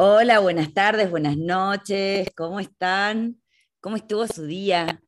[0.00, 3.42] Hola, buenas tardes, buenas noches, ¿cómo están?
[3.80, 5.02] ¿Cómo estuvo su día?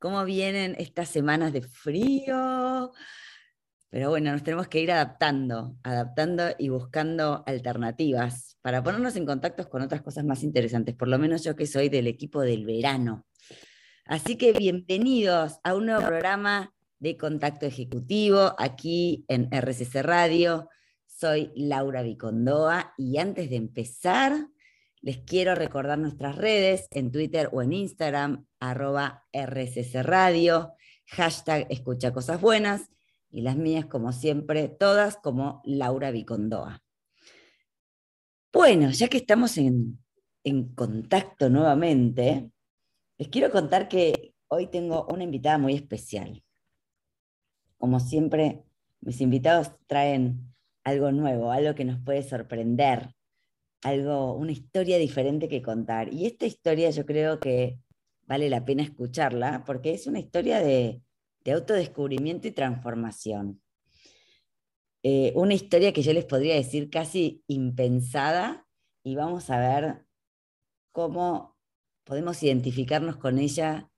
[0.00, 2.90] ¿Cómo vienen estas semanas de frío?
[3.88, 9.68] Pero bueno, nos tenemos que ir adaptando, adaptando y buscando alternativas para ponernos en contacto
[9.70, 13.24] con otras cosas más interesantes, por lo menos yo que soy del equipo del verano.
[14.06, 20.68] Así que bienvenidos a un nuevo programa de Contacto Ejecutivo aquí en RCC Radio.
[21.22, 24.48] Soy Laura Vicondoa y antes de empezar,
[25.02, 30.74] les quiero recordar nuestras redes en Twitter o en Instagram, arroba RCC Radio,
[31.06, 32.90] hashtag Escucha Cosas Buenas
[33.30, 36.82] y las mías, como siempre, todas como Laura Vicondoa.
[38.52, 40.00] Bueno, ya que estamos en,
[40.42, 42.50] en contacto nuevamente,
[43.16, 46.42] les quiero contar que hoy tengo una invitada muy especial.
[47.78, 48.64] Como siempre,
[49.00, 50.51] mis invitados traen
[50.84, 53.14] algo nuevo, algo que nos puede sorprender,
[53.82, 56.12] algo, una historia diferente que contar.
[56.12, 57.78] Y esta historia yo creo que
[58.26, 61.02] vale la pena escucharla porque es una historia de,
[61.46, 63.60] autodescubrimiento y transformación.
[65.02, 68.64] Eh, una historia que yo les podría decir casi impensada
[69.02, 70.06] y vamos a ver
[70.92, 71.56] cómo
[72.04, 73.90] podemos identificarnos con ella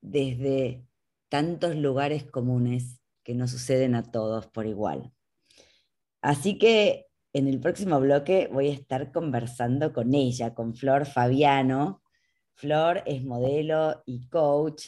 [0.00, 0.86] desde
[1.28, 5.11] tantos lugares comunes que nos suceden a todos por igual.
[6.22, 12.02] Así que en el próximo bloque voy a estar conversando con ella, con Flor Fabiano.
[12.54, 14.86] Flor es modelo y coach.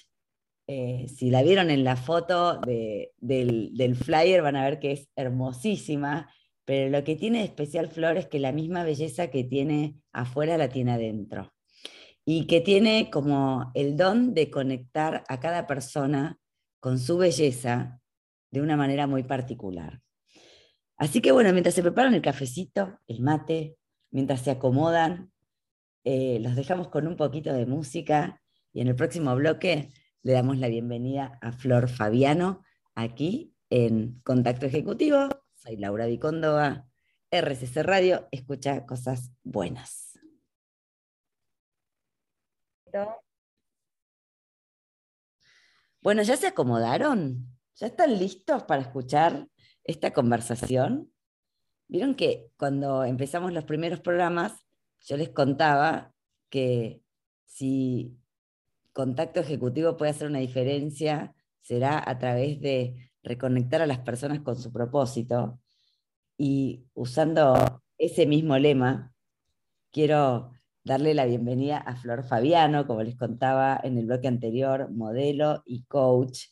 [0.66, 6.30] Eh, si la vieron en la foto del, flyer van a ver que es hermosísima,
[6.64, 10.56] pero lo que tiene de especial Flor es que la misma belleza que tiene afuera
[10.56, 11.52] la tiene adentro.
[12.24, 16.38] Y que tiene como el don de conectar a cada persona
[16.80, 18.00] con su belleza
[18.50, 20.03] de una manera muy particular.
[20.96, 23.76] Así que bueno, mientras se preparan el cafecito, el mate,
[24.10, 25.32] mientras se acomodan,
[26.04, 28.40] eh, los dejamos con un poquito de música
[28.72, 29.90] y en el próximo bloque
[30.22, 32.62] le damos la bienvenida a Flor Fabiano
[32.94, 35.28] aquí en Contacto Ejecutivo.
[35.54, 36.86] Soy Laura Vicondoa,
[37.30, 40.18] RCC Radio, escucha cosas buenas.
[46.00, 47.48] Bueno, ¿ya se acomodaron?
[47.76, 49.48] ¿Ya están listos para escuchar
[49.84, 51.12] esta conversación,
[51.88, 54.52] vieron que cuando empezamos los primeros programas,
[55.00, 56.12] yo les contaba
[56.48, 57.02] que
[57.44, 58.16] si
[58.92, 64.56] contacto ejecutivo puede hacer una diferencia, será a través de reconectar a las personas con
[64.56, 65.60] su propósito.
[66.36, 69.14] Y usando ese mismo lema,
[69.90, 70.50] quiero
[70.84, 75.84] darle la bienvenida a Flor Fabiano, como les contaba en el bloque anterior, modelo y
[75.84, 76.48] coach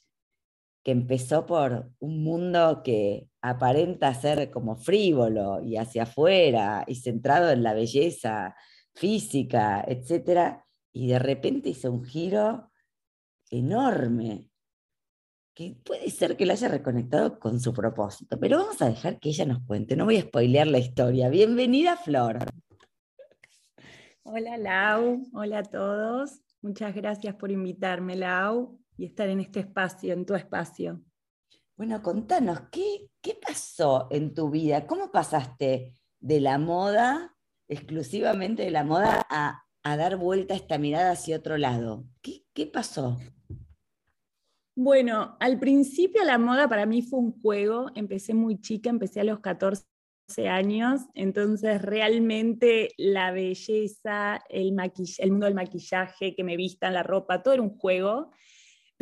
[0.83, 7.51] que empezó por un mundo que aparenta ser como frívolo y hacia afuera y centrado
[7.51, 8.57] en la belleza
[8.95, 10.59] física, etc.
[10.93, 12.71] Y de repente hizo un giro
[13.51, 14.51] enorme,
[15.55, 19.29] que puede ser que lo haya reconectado con su propósito, pero vamos a dejar que
[19.29, 21.29] ella nos cuente, no voy a spoilear la historia.
[21.29, 22.39] Bienvenida, Flor.
[24.23, 25.23] Hola, Lau.
[25.35, 26.41] Hola a todos.
[26.63, 31.03] Muchas gracias por invitarme, Lau y estar en este espacio, en tu espacio.
[31.77, 34.87] Bueno, contanos, ¿qué, qué pasó en tu vida?
[34.87, 37.37] ¿Cómo pasaste de la moda,
[37.67, 42.05] exclusivamente de la moda, a, a dar vuelta esta mirada hacia otro lado?
[42.23, 43.19] ¿Qué, qué pasó?
[44.77, 49.25] Bueno, al principio la moda para mí fue un juego, empecé muy chica, empecé a
[49.25, 49.85] los 14
[50.49, 54.77] años, entonces realmente la belleza, el,
[55.19, 58.31] el mundo del maquillaje, que me vistan la ropa, todo era un juego.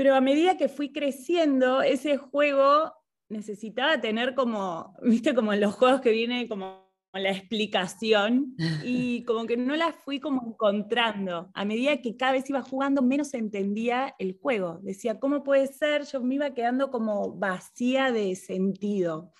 [0.00, 2.90] Pero a medida que fui creciendo, ese juego
[3.28, 9.44] necesitaba tener como, viste, como en los juegos que viene como la explicación y como
[9.44, 11.50] que no la fui como encontrando.
[11.52, 14.78] A medida que cada vez iba jugando, menos entendía el juego.
[14.80, 16.06] Decía, ¿cómo puede ser?
[16.06, 19.34] Yo me iba quedando como vacía de sentido.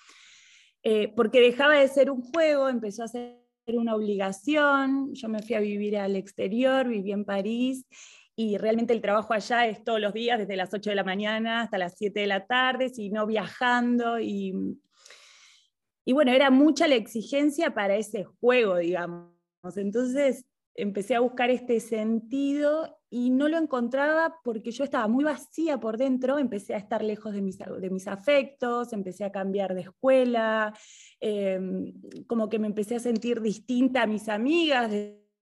[0.83, 5.15] Eh, porque dejaba de ser un juego, empezó a ser una obligación.
[5.15, 7.87] Yo me fui a vivir al exterior, viví en París
[8.37, 11.63] y realmente el trabajo allá es todos los días, desde las 8 de la mañana
[11.63, 14.55] hasta las 7 de la tarde, sino viajando y,
[16.05, 19.31] y bueno, era mucha la exigencia para ese juego, digamos.
[19.77, 25.79] Entonces empecé a buscar este sentido y no lo encontraba porque yo estaba muy vacía
[25.79, 29.83] por dentro, empecé a estar lejos de mis, de mis afectos, empecé a cambiar de
[29.83, 30.73] escuela,
[31.19, 31.93] em,
[32.27, 34.93] como que me empecé a sentir distinta a mis amigas,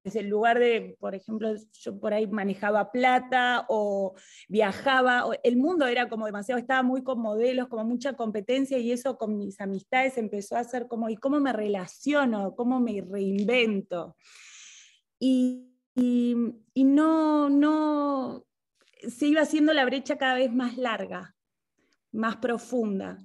[0.04, 4.14] en lugar de, por ejemplo, yo por ahí manejaba plata o
[4.48, 9.18] viajaba, el mundo era como demasiado, estaba muy con modelos, como mucha competencia y eso
[9.18, 12.54] con mis amistades empezó a ser como, ¿y cómo me relaciono?
[12.54, 14.16] ¿Cómo me reinvento?
[15.20, 15.64] y,
[15.94, 18.46] y no, no,
[19.06, 21.34] se iba haciendo la brecha cada vez más larga,
[22.12, 23.18] más profunda.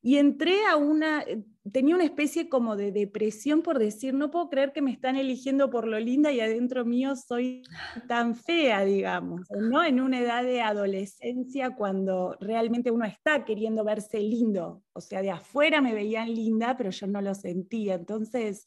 [0.00, 1.24] Y entré a una,
[1.72, 5.70] tenía una especie como de depresión por decir, no puedo creer que me están eligiendo
[5.70, 7.62] por lo linda y adentro mío soy
[8.06, 9.82] tan fea, digamos, ¿no?
[9.84, 15.30] En una edad de adolescencia cuando realmente uno está queriendo verse lindo, o sea, de
[15.30, 17.94] afuera me veían linda, pero yo no lo sentía.
[17.94, 18.66] Entonces,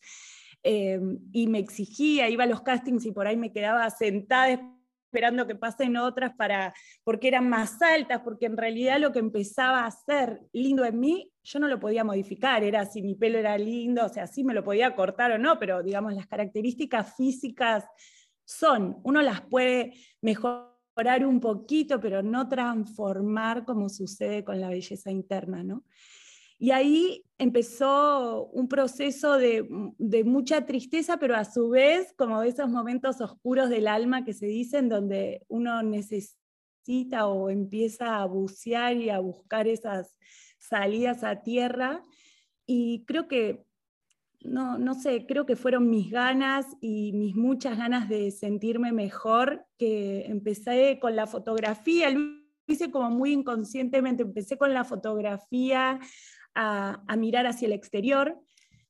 [0.63, 4.59] em, y me exigía, iba a los castings y por ahí me quedaba sentada
[5.11, 9.85] esperando que pasen otras para, porque eran más altas, porque en realidad lo que empezaba
[9.85, 13.57] a ser lindo en mí, yo no lo podía modificar, era si mi pelo era
[13.57, 17.85] lindo, o sea, sí me lo podía cortar o no, pero digamos, las características físicas
[18.45, 25.09] son, uno las puede mejorar un poquito, pero no transformar como sucede con la belleza
[25.09, 25.83] interna, ¿no?
[26.61, 29.65] Y ahí empezó un proceso de,
[30.23, 34.45] mucha tristeza, pero a su vez como de esos momentos oscuros del alma que se
[34.45, 40.15] dicen, donde uno necesita o empieza a bucear y a buscar esas
[40.71, 42.01] salidas a tierra.
[42.65, 43.65] Y creo que,
[44.39, 49.65] no, no sé, creo que fueron mis ganas y mis muchas ganas de sentirme mejor
[49.77, 52.09] que empecé con la fotografía.
[52.09, 52.21] Lo
[52.67, 55.99] hice como muy inconscientemente, empecé con la fotografía
[56.55, 58.39] a, mirar hacia el exterior.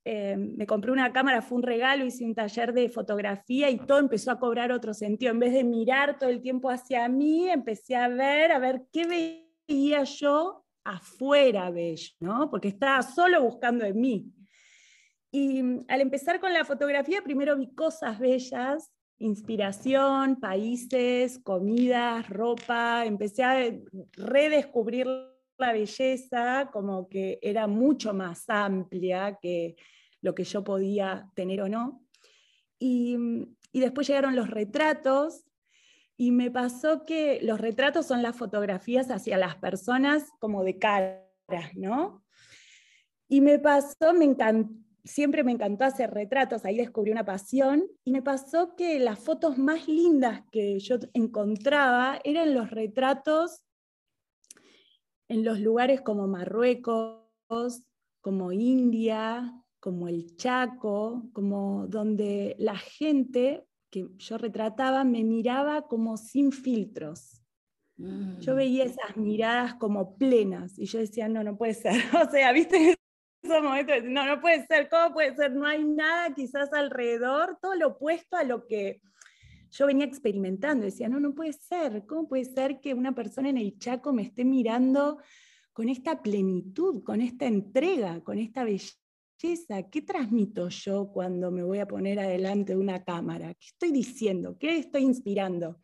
[0.06, 4.00] Eh, me compré una cámara, fue un regalo, hice un taller de fotografía y todo
[4.00, 5.32] empezó a cobrar otro sentido.
[5.32, 9.42] En vez de mirar todo el tiempo hacia mí, empecé a ver, a ver qué
[9.68, 12.50] veía yo afuera bello, ¿no?
[12.50, 14.32] Porque estaba solo buscando en mí.
[15.32, 23.06] Y mm, al empezar con la fotografía, primero vi cosas bellas, inspiración, países, comidas, ropa,
[23.06, 23.72] empecé a
[24.14, 25.08] redescubrir
[25.58, 29.76] la belleza como que era mucho más amplia que
[30.22, 32.04] lo que yo podía tener o no.
[32.80, 33.16] Y,
[33.74, 35.46] después llegaron los retratos
[36.22, 41.26] y me pasó que los retratos son las fotografías hacia las personas como de cara,
[41.74, 42.24] ¿no?
[43.28, 44.28] Y me pasó, me
[45.04, 49.58] siempre me encantó hacer retratos, ahí descubrí una pasión, y me pasó que las fotos
[49.58, 53.64] más lindas que yo encontraba eran los retratos
[55.28, 57.82] en los lugares como Marruecos,
[58.22, 66.18] como India, como el Chaco, como donde la gente que yo retrataba me miraba como
[66.18, 67.38] sin filtros.
[68.40, 68.88] Yo veía mm.
[68.88, 71.94] esas miradas como plenas y yo decía, no, no puede ser.
[72.28, 72.96] O sea, viste
[73.44, 75.52] esos momentos, no, no puede ser, ¿cómo puede ser?
[75.52, 79.02] No hay nada quizás alrededor, todo lo opuesto a lo que
[79.72, 83.58] yo venía experimentando, decía, no, no puede ser, ¿cómo puede ser que una persona en
[83.58, 85.20] el Chaco me esté mirando
[85.74, 89.01] con esta plenitud, con esta entrega, con esta belleza?
[89.42, 93.56] ¿Qué transmito yo cuando me voy a poner adelante de una cámara?
[93.56, 94.56] ¿Qué estoy diciendo?
[94.60, 95.82] ¿Qué estoy inspirando?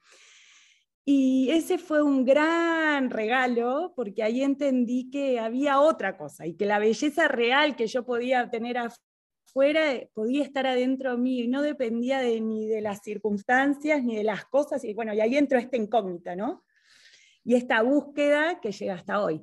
[1.04, 6.68] Y ese fue un gran regalo porque ahí entendí que había otra cosa y que
[6.68, 8.94] la belleza real que yo podía tener a
[9.46, 14.18] fuera eh, podía estar adentro mío y no dependía de, ni de las circunstancias ni
[14.18, 14.84] de las cosas.
[14.84, 16.64] Y bueno, y ahí entró esta incógnita, ¿no?
[17.44, 19.42] Y esta búsqueda que llega hasta hoy.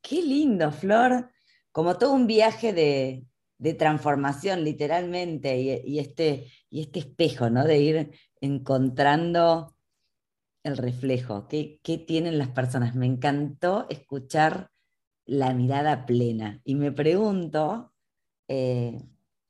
[0.00, 1.30] Qué lindo, Flor.
[1.72, 3.26] Como todo un viaje de,
[3.74, 7.64] transformación, literalmente, y, este, y este espejo, ¿no?
[7.64, 9.74] De ir encontrando
[10.62, 11.46] el reflejo.
[11.48, 12.94] ¿Qué, ¿Qué tienen las personas?
[12.94, 14.70] Me encantó escuchar
[15.26, 16.60] la mirada plena.
[16.64, 17.92] Y me pregunto,
[18.48, 19.00] eh,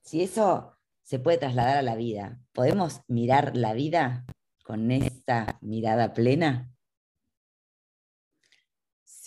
[0.02, 4.26] si eso se puede trasladar a la vida, ¿podemos mirar la vida
[4.62, 6.70] con esta mirada plena?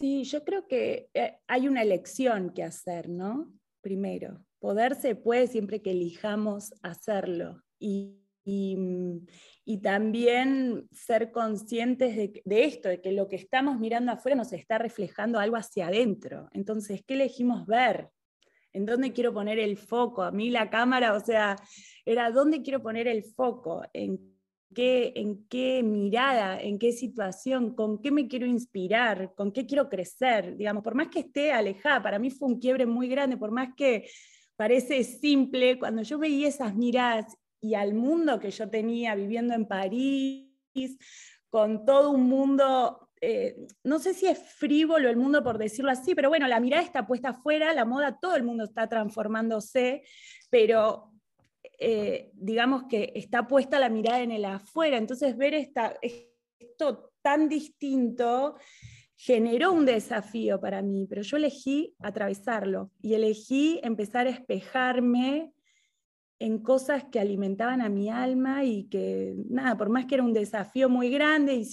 [0.03, 3.53] Sí, yo creo que eh, hay una elección que hacer, ¿no?
[3.79, 7.63] Primero, poder se puede siempre que elijamos hacerlo.
[7.79, 8.19] Y,
[9.81, 14.77] también ser conscientes de, de, esto, de que lo que estamos mirando afuera nos está
[14.77, 16.49] reflejando algo hacia adentro.
[16.51, 18.09] Entonces, ¿qué elegimos ver?
[18.73, 20.23] en dónde quiero poner el foco.
[20.23, 21.55] A mí la cámara, o sea,
[22.05, 24.32] era dónde quiero poner el foco, en
[24.73, 29.89] qué, en qué mirada, en qué situación, con qué me quiero inspirar, con qué quiero
[29.89, 30.57] crecer.
[30.57, 33.69] Digamos, por más que esté alejada, para mí fue un quiebre muy grande, por más
[33.75, 34.09] que
[34.55, 39.67] parece simple, cuando yo veía esas miradas y al mundo que yo tenía viviendo en
[39.67, 40.49] París,
[41.49, 46.13] con todo un mundo eh, no sé si es frívolo el mundo por decirlo así,
[46.13, 50.03] pero bueno, la mirada está puesta afuera, la moda, todo el mundo está transformándose,
[50.49, 51.12] pero
[51.85, 57.49] eh, digamos que está puesta la mirada en el afuera, entonces ver esta, esto tan
[57.49, 58.55] distinto
[59.17, 65.51] generó un desafío para mí, pero yo elegí atravesarlo y elegí empezar a espejarme
[66.39, 70.33] en cosas que alimentaban a mi alma y que, nada, por más que era un
[70.33, 71.65] desafío muy grande y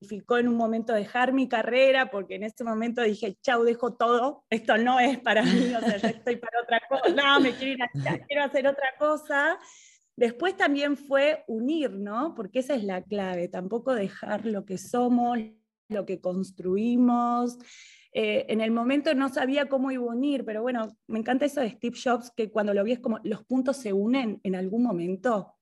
[0.00, 4.44] significó en un momento dejar mi carrera, porque en ese momento dije, chau, dejo todo,
[4.50, 7.82] esto no es para mí, o sea, estoy para otra cosa, no, me quiero ir
[7.82, 9.58] a, quiero hacer otra cosa.
[10.16, 12.34] Después también fue unir, ¿no?
[12.34, 15.38] Porque esa es la clave, tampoco dejar lo que somos,
[15.88, 17.58] lo que construimos,
[18.12, 21.60] eh, en el momento no sabía cómo iba a unir, pero bueno, me encanta eso
[21.60, 24.82] de Steve Jobs, que cuando lo vi es como los puntos se unen en algún
[24.82, 25.57] momento.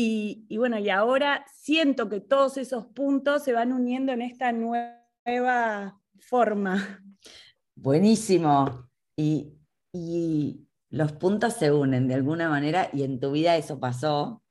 [0.00, 6.00] Y, bueno, y ahora siento que todos esos puntos se van uniendo en esta nueva
[6.20, 7.02] forma.
[7.74, 8.88] Buenísimo.
[9.16, 9.58] Y,
[9.92, 14.44] y los puntos se unen de alguna manera y en tu vida eso pasó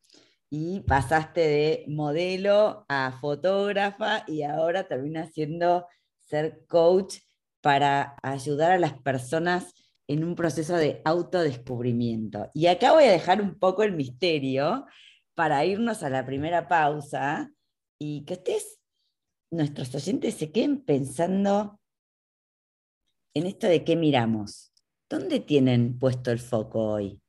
[0.49, 5.87] y pasaste de modelo a fotógrafa y ahora termina siendo
[6.17, 7.19] ser coach
[7.61, 9.73] para ayudar a las personas
[10.07, 12.51] en un proceso de autodescubrimiento.
[12.53, 14.85] Y acá voy a dejar un poco el misterio
[15.37, 17.53] para irnos a la primera pausa
[17.99, 18.79] y que ustedes,
[19.51, 21.79] nuestros oyentes, se queden pensando
[23.35, 24.73] en esto de qué miramos.
[25.07, 27.21] ¿Dónde tienen puesto el foco hoy?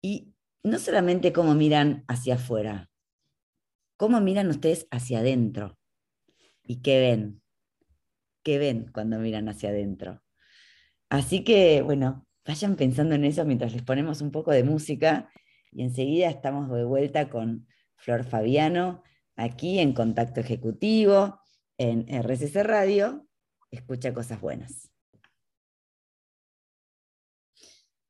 [0.00, 2.88] Y no solamente cómo miran hacia afuera,
[3.98, 5.78] cómo miran ustedes hacia adentro
[6.62, 7.42] y qué ven
[8.42, 10.22] que ven cuando miran hacia adentro.
[11.10, 15.30] Así que, bueno, vayan pensando en eso mientras les ponemos un poco de música
[15.74, 17.66] y enseguida estamos de vuelta con
[17.96, 19.02] Flor Fabiano
[19.36, 21.40] aquí en Contacto Ejecutivo,
[21.76, 23.26] en RCC Radio.
[23.70, 24.90] Escucha cosas buenas.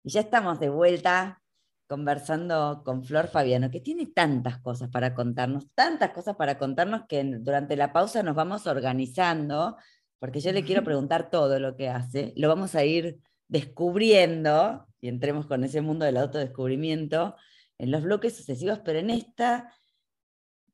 [0.02, 1.42] Y ya estamos de vuelta
[1.86, 7.24] conversando con Flor Fabiano, que tiene tantas cosas para contarnos, tantas cosas para contarnos que
[7.24, 9.76] durante la pausa nos vamos organizando
[10.24, 15.08] porque yo le quiero preguntar todo lo que hace, lo vamos a ir descubriendo, y
[15.08, 17.36] entremos con ese mundo del autodescubrimiento,
[17.78, 19.72] en los bloques sucesivos, pero en esta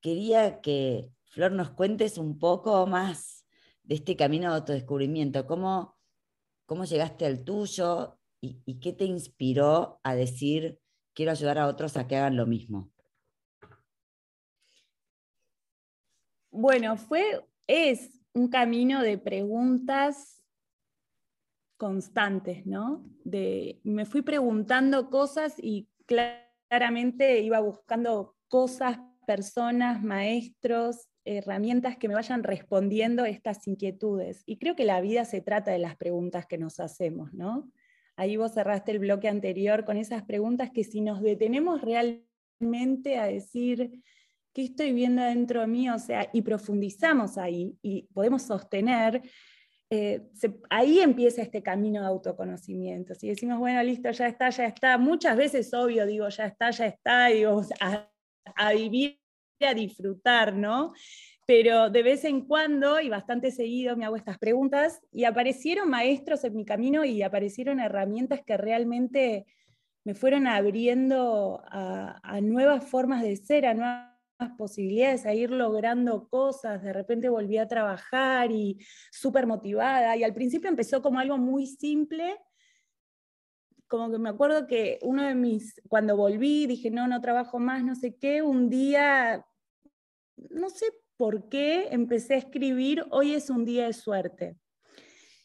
[0.00, 3.46] quería que Flor nos cuentes un poco más
[3.82, 5.96] de este camino de autodescubrimiento, cómo,
[6.66, 10.80] cómo llegaste al tuyo y, qué te inspiró a decir,
[11.14, 12.90] quiero ayudar a otros a que hagan lo mismo.
[16.50, 20.42] Bueno, fue, es un camino de preguntas
[21.76, 23.04] constantes, ¿no?
[23.24, 25.88] De, me fui preguntando cosas y
[26.70, 34.44] claramente iba buscando cosas, personas, maestros, herramientas que me vayan respondiendo estas inquietudes.
[34.46, 37.68] Y creo que la vida se trata de las preguntas que nos hacemos, ¿no?
[38.14, 43.26] Ahí vos cerraste el bloque anterior con esas preguntas que si nos detenemos realmente a
[43.26, 44.00] decir,
[44.52, 45.90] ¿qué estoy viendo dentro de mí?
[45.90, 49.22] O sea, y profundizamos ahí y podemos sostener,
[49.92, 50.22] eh,
[50.70, 53.14] ahí empieza este camino de autoconocimiento.
[53.16, 56.86] Si decimos, bueno, listo, ya está, ya está, muchas veces obvio digo, ya está, ya
[56.86, 58.08] está, digo, a,
[58.54, 59.18] a vivir,
[59.60, 60.92] a disfrutar, ¿no?
[61.44, 66.44] Pero de vez en cuando, y bastante seguido, me hago estas preguntas y aparecieron maestros
[66.44, 69.46] en mi camino y aparecieron herramientas que realmente
[70.04, 74.09] me fueron abriendo a, a nuevas formas de ser, a nuevas
[74.56, 78.78] posibilidades, a ir logrando cosas, de repente volví a trabajar y
[79.10, 82.38] súper motivada, y al principio empezó como algo muy simple,
[83.86, 87.84] como que me acuerdo que uno de mis, cuando volví, dije, no, no trabajo más,
[87.84, 89.44] no sé qué, un día,
[90.36, 94.56] no sé por qué, empecé a escribir, hoy es un día de suerte.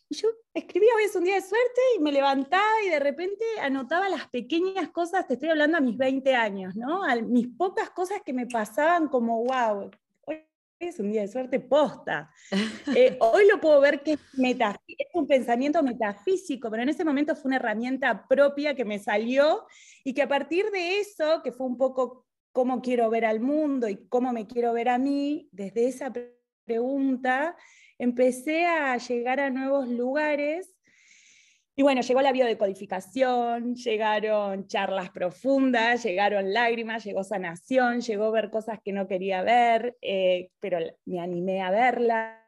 [0.09, 3.43] Y yo escribía hoy es un día de suerte y me levantaba y de repente
[3.61, 7.03] anotaba las pequeñas cosas, te estoy hablando a mis 20 años, ¿no?
[7.03, 9.89] A mis pocas cosas que me pasaban como, wow,
[10.25, 10.43] hoy
[10.79, 12.31] es un día de suerte posta.
[12.95, 17.35] Eh, hoy lo puedo ver que es, es un pensamiento metafísico, pero en ese momento
[17.35, 19.65] fue una herramienta propia que me salió
[20.03, 23.89] y que a partir de eso, que fue un poco cómo quiero ver al mundo
[23.89, 26.13] y cómo me quiero ver a mí, desde esa
[26.63, 27.57] pregunta,
[27.97, 30.71] empecé a llegar a nuevos lugares.
[31.77, 38.79] Y bueno, llegó la biodecodificación, llegaron charlas profundas, llegaron lágrimas, llegó sanación, llegó ver cosas
[38.81, 42.39] que no quería ver, eh, pero me animé a verlas,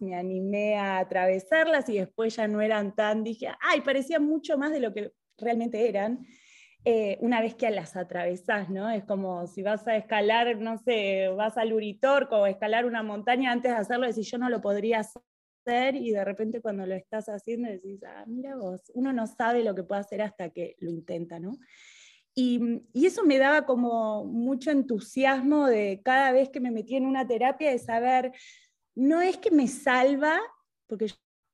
[0.00, 4.72] me animé a atravesarlas y después ya no eran tan, dije, ay, parecían mucho más
[4.72, 6.26] de lo que realmente eran.
[6.88, 8.88] Eh, una vez que las atravesás, ¿no?
[8.88, 13.50] Es como si vas a escalar, no sé, vas al Uritorco o escalar una montaña
[13.50, 17.28] antes de hacerlo, decís, yo no lo podría hacer, y de repente cuando lo estás
[17.28, 20.92] haciendo decís, ah, mira vos, uno no sabe lo que puede hacer hasta que lo
[20.92, 21.58] intenta, ¿no?
[22.36, 27.06] Y, y, eso me daba como mucho entusiasmo de cada vez que me metí en
[27.06, 28.30] una terapia de saber,
[28.94, 30.38] no es que me salva,
[30.86, 31.08] porque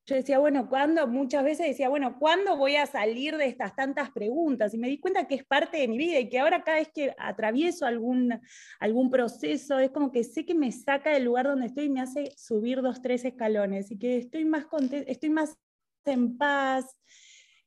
[0.05, 1.07] yo decía, bueno, ¿cuándo?
[1.07, 4.75] Muchas veces decía, bueno, ¿cuándo voy a salir de estas tantas preguntas?
[4.75, 6.91] Y me di cuenta que es parte de mi vida y que ahora cada vez
[6.93, 8.41] que atravieso algún,
[8.81, 12.01] algún proceso, es como que sé que me saca del lugar donde estoy y me
[12.01, 15.57] hace subir dos, tres escalones y que estoy más contenta, estoy más
[16.05, 16.85] en paz.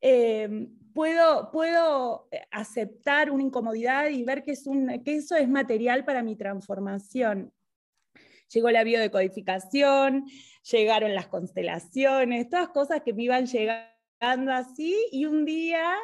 [0.01, 6.03] Eh, puedo, puedo aceptar una incomodidad y ver que, es un, que eso es material
[6.03, 7.53] para mi transformación
[8.49, 10.25] llegó la biodecodificación,
[10.71, 15.95] llegaron las constelaciones, todas cosas que me iban llegando así, y un día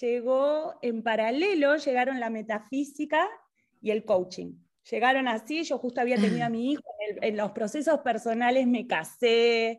[0.00, 3.28] llegó en paralelo, llegaron la metafísica
[3.80, 4.54] y el coaching.
[4.90, 6.82] Llegaron así, yo justo había tenido a mi hijo,
[7.20, 9.78] en, los procesos personales me casé,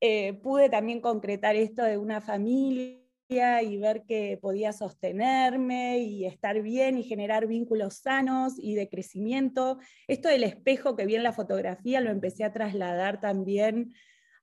[0.00, 6.60] eh, pude también concretar esto de una familia y ver que podía sostenerme y estar
[6.60, 9.78] bien y generar vínculos sanos y de crecimiento.
[10.06, 13.94] Esto del espejo que vi en la fotografía lo empecé a trasladar también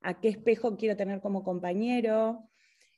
[0.01, 2.49] a qué espejo quiero tener como compañero,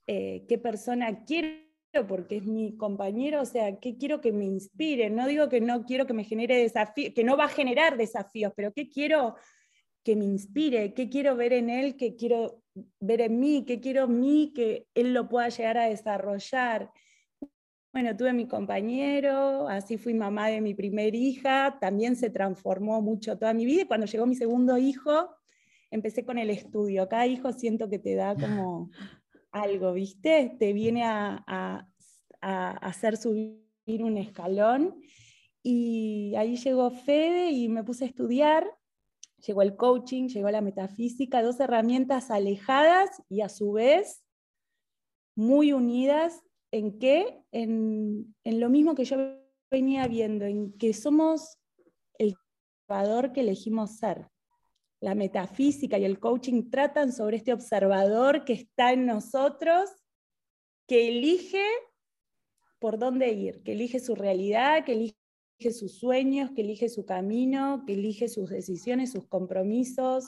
[0.08, 1.64] eh, qué persona quiero
[2.08, 5.10] porque es mi compañero, o sea, qué quiero que me inspire.
[5.10, 8.54] No digo que no quiero que me genere desafíos, que no va a generar desafíos,
[8.56, 9.36] pero qué quiero
[10.04, 12.63] que me inspire, qué quiero ver en él, qué quiero
[13.00, 16.92] ver en mí, qué quiero en mí, que él lo pueda llegar a desarrollar.
[17.92, 23.38] Bueno, tuve mi compañero, así fui mamá de mi primer hija, también se transformó mucho
[23.38, 25.30] toda mi vida y cuando llegó mi segundo hijo,
[25.92, 27.08] empecé con el estudio.
[27.08, 28.90] Cada hijo siento que te da como
[29.52, 30.56] algo, ¿viste?
[30.60, 31.88] Te viene a, a,
[32.42, 33.64] a hacer subir
[34.00, 34.96] un escalón.
[35.62, 38.68] Y ahí llegó Fede y me puse a estudiar
[39.46, 44.24] llegó el coaching, llegó la metafísica, dos herramientas alejadas y a su vez
[45.36, 47.44] muy unidas en qué?
[47.52, 49.18] En, lo mismo que yo
[49.70, 51.58] venía viendo, en que somos
[52.18, 52.36] el
[52.88, 54.28] observador que elegimos ser.
[55.00, 59.90] La metafísica y el coaching tratan sobre este observador que está en nosotros,
[60.88, 61.66] que elige
[62.80, 65.23] por dónde ir, que elige su realidad, que elige
[65.72, 70.26] sus sueños, que elige su camino, que elige sus decisiones, sus compromisos.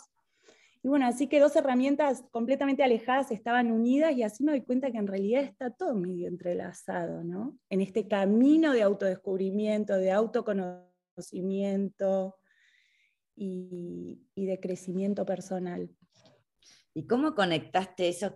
[0.83, 4.91] Y bueno, así que dos herramientas completamente alejadas estaban unidas y así me doy cuenta
[4.91, 7.57] que en realidad está todo medio entrelazado, ¿no?
[7.69, 12.35] En este camino de autodescubrimiento, de autoconocimiento
[13.35, 15.89] y, y de crecimiento personal.
[16.93, 18.33] ¿Y cómo conectaste eso?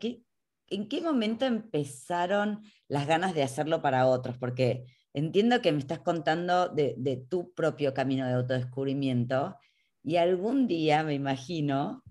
[0.68, 4.38] ¿En qué momento empezaron las ganas de hacerlo para otros?
[4.38, 9.56] Porque entiendo que me estás contando de, tu propio camino de autodescubrimiento
[10.04, 12.04] y algún día, me imagino,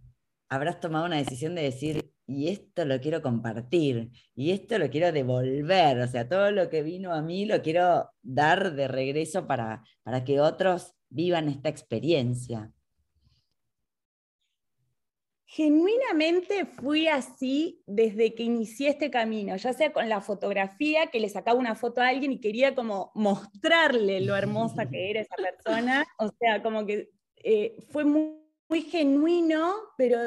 [0.48, 5.12] habrás tomado una decisión de decir, y esto lo quiero compartir, y esto lo quiero
[5.12, 9.82] devolver, o sea, todo lo que vino a mí lo quiero dar de regreso para,
[10.02, 12.72] para que otros vivan esta experiencia
[15.50, 21.30] genuinamente fui así desde que inicié este camino, ya sea con la fotografía, que le
[21.30, 26.06] sacaba una foto a alguien y quería como mostrarle lo hermosa que era esa persona,
[26.18, 28.34] o sea, como que eh, fue muy,
[28.68, 30.18] muy genuino, pero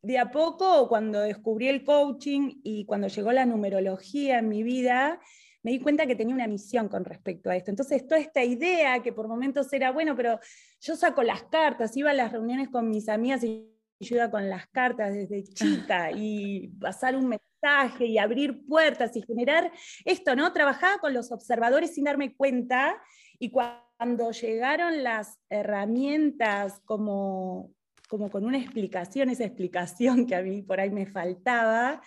[0.00, 5.20] de a poco, cuando descubrí el coaching y cuando llegó la numerología en mi vida,
[5.62, 7.70] me di cuenta que tenía una misión con respecto a esto.
[7.70, 10.40] Entonces, toda esta idea que por momentos era, bueno, pero
[10.80, 13.71] yo saco las cartas, iba a las reuniones con mis amigas y
[14.02, 19.70] ayuda con las cartas desde chica y pasar un mensaje y abrir puertas y generar
[20.04, 20.52] esto, ¿no?
[20.52, 23.00] Trabajaba con los observadores sin darme cuenta
[23.38, 27.70] y cuando llegaron las herramientas como,
[28.08, 32.02] como con una explicación, esa explicación que a mí por ahí me faltaba,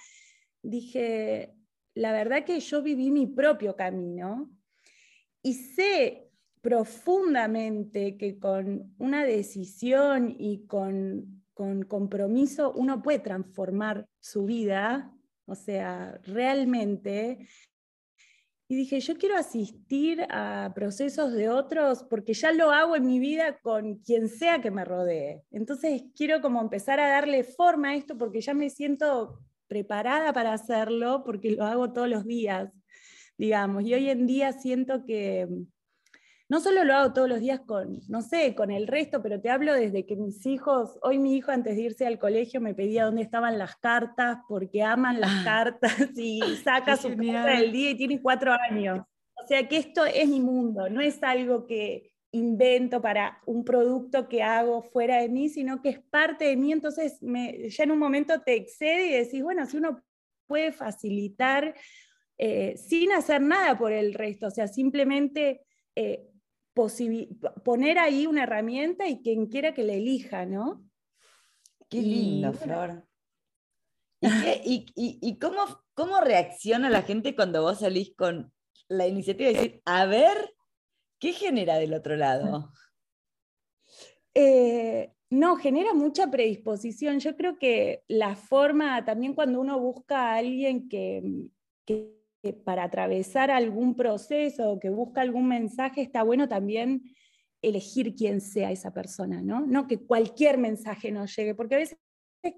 [0.62, 1.54] dije,
[1.94, 4.50] la verdad que yo viví mi propio camino
[5.42, 6.30] y sé
[6.62, 15.12] profundamente que con una decisión y con con compromiso uno puede transformar su vida,
[15.46, 17.48] o sea, realmente.
[18.68, 23.20] Y dije, yo quiero asistir a procesos de otros porque ya lo hago en mi
[23.20, 25.44] vida con quien sea que me rodee.
[25.52, 30.54] Entonces quiero como empezar a darle forma a esto porque ya me siento preparada para
[30.54, 32.72] hacerlo porque lo hago todos los días,
[33.38, 33.86] digamos.
[33.86, 35.48] Y hoy en día siento que,
[36.48, 39.50] no solo lo hago todos los días con, no sé, con el resto, pero te
[39.50, 43.06] hablo desde que mis hijos, hoy mi hijo antes de irse al colegio me pedía
[43.06, 45.42] dónde estaban las cartas, porque aman las ah.
[45.44, 49.00] cartas y saca su carta del día y tiene cuatro años.
[49.34, 54.28] O sea que esto es mi mundo, no es algo que invento para un producto
[54.28, 57.92] que hago fuera de mí, sino que es parte de mí, entonces me, ya en
[57.92, 60.04] un momento te excede y decís, bueno, si uno
[60.46, 61.74] puede facilitar
[62.38, 65.62] eh, sin hacer nada por el resto, o sea, simplemente...
[65.96, 66.30] Eh,
[67.64, 70.84] poner ahí una herramienta y quien quiera que la elija, ¿no?
[71.90, 73.08] Qué lindo, Flor.
[74.22, 75.62] ¿Y, cómo,
[75.94, 78.52] cómo reacciona la gente cuando vos salís con
[78.88, 80.56] la iniciativa de decir, a ver,
[81.20, 82.72] ¿qué genera del otro lado?
[84.38, 87.20] Eh, no, genera mucha predisposición.
[87.22, 91.24] Yo creo que la forma, también cuando uno busca a alguien que,
[92.54, 97.04] para atravesar algún proceso, que busca algún mensaje, está bueno también
[97.62, 99.66] elegir quién sea esa persona, ¿no?
[99.66, 101.98] No que cualquier mensaje nos llegue, porque a veces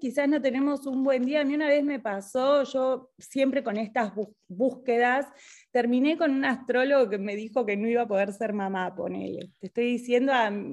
[0.00, 1.40] quizás no tenemos un buen día.
[1.40, 4.12] A mí una vez me pasó, yo siempre con estas
[4.46, 5.26] búsquedas,
[5.70, 9.50] terminé con un astrólogo que me dijo que no iba a poder ser mamá, ponele.
[9.58, 10.32] Te estoy diciendo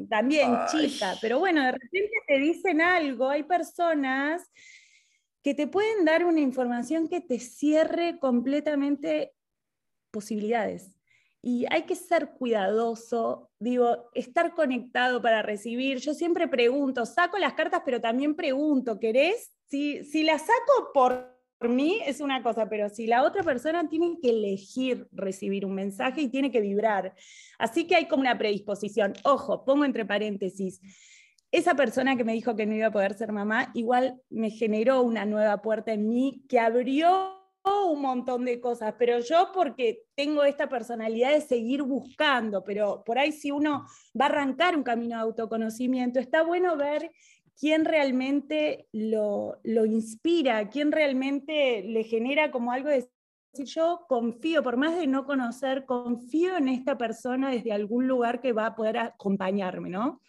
[0.09, 4.51] también chica, pero bueno, de repente te dicen algo, hay personas
[5.45, 9.35] que te pueden dar una información que te cierre completamente
[10.09, 10.97] posibilidades
[11.39, 15.99] y hay que ser cuidadoso, digo, estar conectado para recibir.
[15.99, 19.51] Yo siempre pregunto, saco las cartas, pero también pregunto, ¿querés?
[19.67, 24.17] Si, si las saco por mí es una cosa, pero si la otra persona tiene
[24.19, 27.13] que elegir recibir un mensaje y tiene que vibrar.
[27.59, 29.13] Así que hay como una predisposición.
[29.23, 30.81] Ojo, pongo entre paréntesis.
[31.55, 35.01] Esa persona que me dijo que no iba a poder ser mamá, igual me generó
[35.03, 37.31] una nueva puerta en mí que abrió
[37.85, 43.17] un montón de cosas, pero yo porque tengo esta personalidad de seguir buscando, pero por
[43.17, 43.85] ahí si uno
[44.19, 47.09] va a arrancar un camino de autoconocimiento, está bueno ver
[47.57, 53.07] quién realmente lo, lo inspira, quién realmente le genera como algo de
[53.53, 58.41] decir, yo confío, por más de no conocer, confío en esta persona desde algún lugar
[58.41, 60.19] que va a poder acompañarme, ¿no?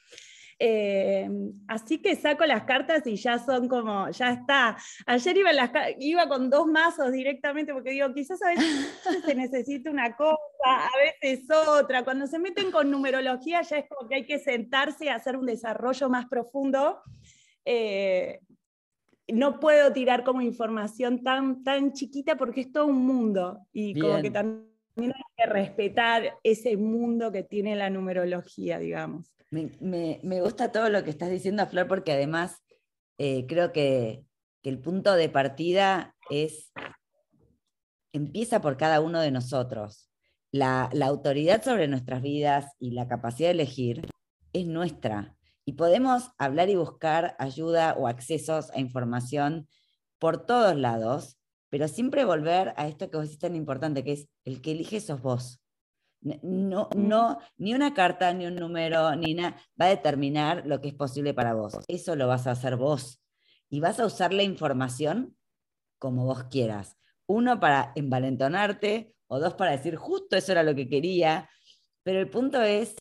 [0.58, 1.28] Eh,
[1.68, 4.76] así que saco las cartas y ya son como, ya está.
[5.06, 5.50] Ayer iba,
[5.98, 8.64] iba con dos mazos directamente porque digo, quizás a veces
[9.26, 10.90] se necesita una cosa, a
[11.22, 12.04] veces otra.
[12.04, 15.46] Cuando se meten con numerología ya es como que hay que sentarse y hacer un
[15.46, 17.00] desarrollo más profundo.
[17.64, 18.40] Eh,
[19.28, 24.22] no puedo tirar como información tan, tan chiquita porque es todo un mundo y como
[24.22, 29.30] que también hay que respetar ese mundo que tiene la numerología, digamos.
[29.50, 32.62] Me, gusta todo lo que estás diciendo, Flor, porque además
[33.18, 34.24] eh, creo que,
[34.62, 36.72] el punto de partida es,
[38.12, 40.10] empieza por cada uno de nosotros.
[40.50, 44.08] La, la autoridad sobre nuestras vidas y la capacidad de elegir
[44.52, 45.36] es nuestra.
[45.64, 49.68] Y podemos hablar y buscar ayuda o accesos a información
[50.18, 54.28] por todos lados, pero siempre volver a esto que vos decís tan importante, que es
[54.44, 55.60] el que elige sos vos.
[56.20, 60.88] No, no, ni una carta, ni un número, ni nada, va a determinar lo que
[60.88, 61.76] es posible para vos.
[61.86, 63.20] Eso lo vas a hacer vos.
[63.68, 65.36] Y vas a usar la información
[65.98, 66.96] como vos quieras.
[67.26, 71.48] Uno, para envalentonarte, o dos, para decir, justo eso era lo que quería.
[72.02, 72.96] Pero el punto es,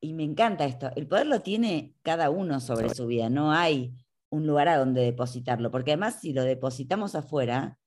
[0.00, 3.30] y me encanta esto, el poder lo tiene cada uno sobre su vida.
[3.30, 3.96] No hay
[4.30, 7.79] un lugar a donde depositarlo, porque además si lo depositamos afuera,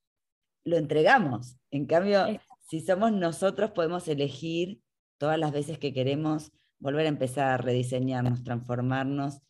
[0.64, 1.56] lo entregamos.
[1.70, 2.26] En cambio,
[2.68, 4.80] si somos nosotros, podemos elegir
[5.18, 9.40] todas las veces que queremos volver a empezar a rediseñarnos, transformarnos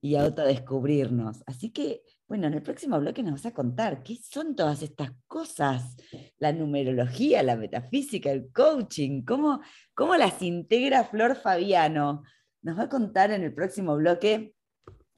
[0.00, 1.42] y autodescubrirnos.
[1.46, 5.12] Así que, bueno, en el próximo bloque nos vas a contar qué son todas estas
[5.26, 5.96] cosas,
[6.38, 9.60] la numerología, la metafísica, el coaching, cómo,
[9.94, 12.22] cómo las integra Flor Fabiano.
[12.62, 14.54] Nos va a contar en el próximo bloque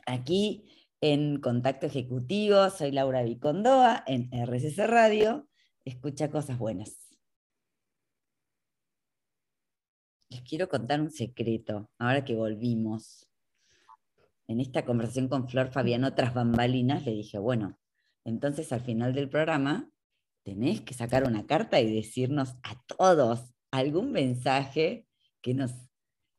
[0.07, 0.65] aquí
[1.03, 2.71] en Contacto Ejecutivo.
[2.71, 5.49] Soy Laura Vicondoa en RCC Radio.
[5.85, 6.97] Escucha cosas buenas.
[10.31, 13.29] Les quiero contar un secreto, ahora que volvimos.
[14.47, 17.79] En esta conversación con Flor Fabiano tras bambalinas, le dije, bueno,
[18.25, 19.91] entonces al final del programa
[20.45, 25.07] tenés que sacar una carta y decirnos a todos algún mensaje
[25.43, 25.73] que nos,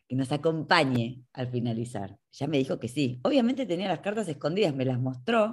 [0.08, 2.23] que nos acompañe al finalizar.
[2.34, 3.20] Ya me dijo que sí.
[3.24, 5.52] Obviamente tenía las cartas escondidas, me las mostró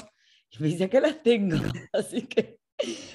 [0.51, 1.57] y me dice, acá las tengo.
[1.93, 2.59] Así que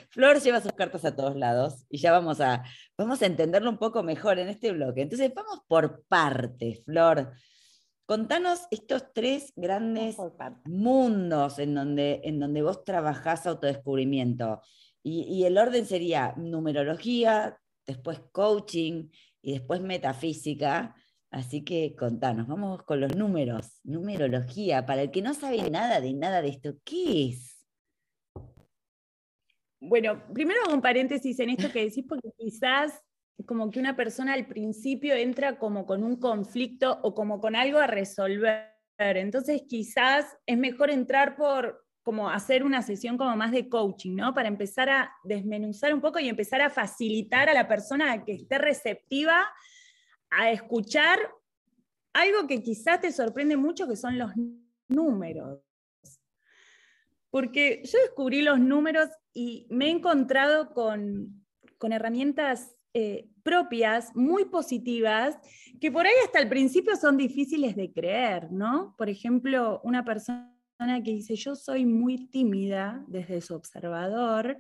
[0.10, 2.64] Flor lleva sus cartas a todos lados y ya vamos a,
[2.98, 5.02] vamos a entenderlo un poco mejor en este bloque.
[5.02, 7.34] Entonces, vamos por partes, Flor.
[8.06, 10.18] Contanos estos tres grandes
[10.66, 14.62] mundos en donde, en donde vos trabajás autodescubrimiento.
[15.02, 19.10] Y, y el orden sería numerología, después coaching
[19.42, 20.96] y después metafísica.
[21.32, 24.86] Así que contanos, vamos con los números, numerología.
[24.86, 27.66] Para el que no sabe nada de nada de esto, ¿qué es?
[29.80, 32.94] Bueno, primero hago un paréntesis en esto que decís, porque quizás
[33.46, 37.80] como que una persona al principio entra como con un conflicto o como con algo
[37.80, 38.72] a resolver.
[38.98, 44.34] Entonces quizás es mejor entrar por como hacer una sesión como más de coaching, ¿no?
[44.34, 48.58] Para empezar a desmenuzar un poco y empezar a facilitar a la persona que esté
[48.58, 49.46] receptiva
[50.30, 51.20] a escuchar
[52.14, 54.32] algo que quizás te sorprende mucho, que son los
[54.88, 55.62] números.
[57.30, 61.44] porque yo descubrí los números y me he encontrado con,
[61.82, 65.38] herramientas eh, propias muy positivas
[65.80, 68.96] que por ahí hasta el principio son difíciles de creer, ¿no?
[68.98, 70.50] Por ejemplo, una persona
[71.04, 74.58] que dice, yo soy muy tímida desde su observador,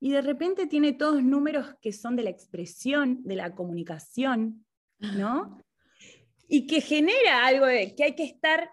[0.00, 4.64] y de repente tiene todos números que son de la expresión, de la comunicación,
[5.00, 5.58] ¿no?
[6.48, 8.70] Y que genera algo de que hay que estar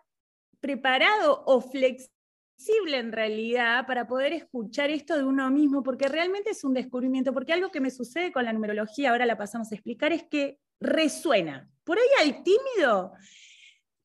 [0.59, 6.63] preparado o flexible en realidad para poder escuchar esto de uno mismo, porque realmente es
[6.63, 10.11] un descubrimiento, porque algo que me sucede con la numerología, ahora la pasamos a explicar,
[10.11, 11.69] es que resuena.
[11.83, 13.13] Por ahí al tímido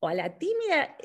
[0.01, 0.97] o a la tímida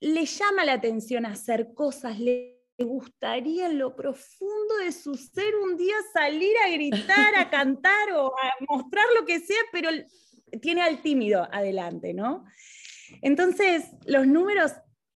[0.00, 5.76] le llama la atención hacer cosas, le gustaría en lo profundo de su ser un
[5.76, 9.90] día salir a gritar, a cantar o a mostrar lo que sea, pero
[10.60, 12.44] tiene al tímido adelante, ¿no?
[13.20, 14.72] Entonces, los números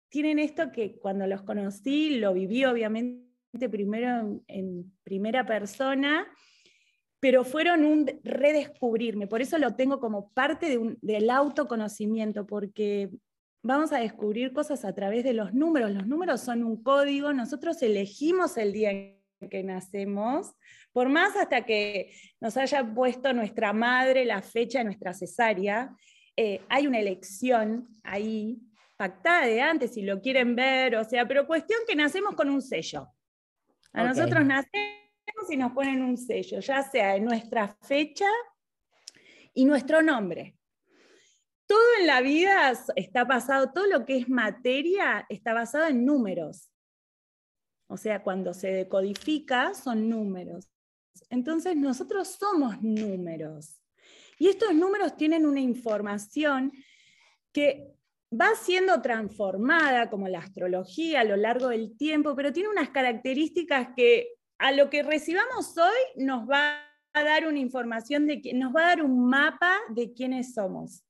[0.10, 3.26] tienen esto que cuando los conocí, lo viví obviamente
[3.70, 6.28] primero en, primera persona,
[7.20, 9.28] pero fueron un redescubrirme.
[9.28, 13.10] Por eso lo tengo como parte del autoconocimiento, porque
[13.64, 15.92] vamos a descubrir cosas a través de los números.
[15.92, 19.15] Los números son un código, nosotros elegimos el día en
[19.50, 20.54] que nacemos,
[20.92, 25.96] por más hasta que nos haya puesto nuestra madre la fecha de nuestra cesárea,
[26.36, 28.58] eh, hay una elección ahí
[28.98, 32.62] pactada de antes, si lo quieren ver, o sea, pero cuestión que nacemos con un
[32.62, 33.08] sello.
[33.94, 38.28] A nosotros nacemos y nos ponen un sello, ya sea en nuestra fecha
[39.54, 40.56] y nuestro nombre
[41.68, 46.70] todo en la vida está basado, todo lo que es materia está basado en números.
[47.88, 50.70] O sea, cuando se decodifica son números.
[51.30, 53.82] Entonces nosotros somos números.
[54.38, 56.72] Y estos números tienen una información
[57.52, 57.96] que
[58.34, 63.90] va siendo transformada, como la astrología, a lo largo del tiempo, pero tiene unas características
[63.96, 66.82] que a lo que recibamos hoy nos va
[67.14, 71.06] a dar una información, de, nos va a dar un mapa de quiénes somos.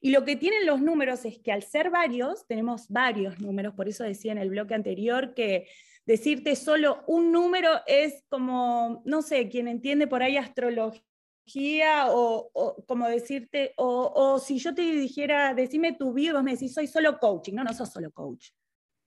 [0.00, 3.88] Y lo que tienen los números es que al ser varios, tenemos varios números, por
[3.88, 5.68] eso decía en el bloque anterior que
[6.06, 12.50] decirte solo un número es como, no sé, quien entiende por ahí astrología o,
[12.86, 17.18] como decirte, o, si yo te dijera, decime tu vida, vos me decís, soy solo
[17.18, 18.50] coaching, no, no sos solo coach.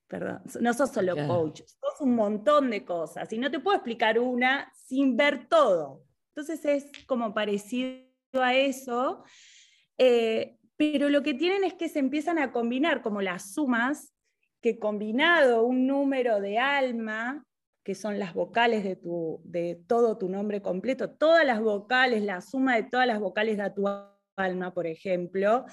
[0.07, 4.19] Perdón, no sos solo coach, sos un montón de cosas y no te puedo explicar
[4.19, 6.03] una sin ver todo.
[6.35, 9.23] Entonces es como parecido a eso.
[9.97, 14.13] Eh, pero lo que tienen es que se empiezan a combinar como las sumas,
[14.65, 17.45] que combinado un número de alma,
[17.83, 22.41] que son las vocales de, tu, de todo tu nombre completo, todas las vocales, la
[22.41, 23.85] suma de todas las vocales de tu
[24.35, 25.65] alma, por ejemplo,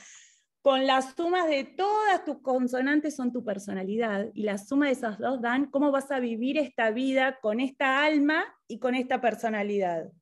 [0.60, 5.18] con las sumas de todas tus consonantes son tu personalidad y la suma de esas
[5.18, 10.12] dos dan cómo vas a vivir esta vida con esta alma y con esta personalidad.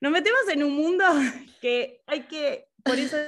[0.00, 1.04] Nos metemos en un mundo
[1.60, 3.18] que hay que, por eso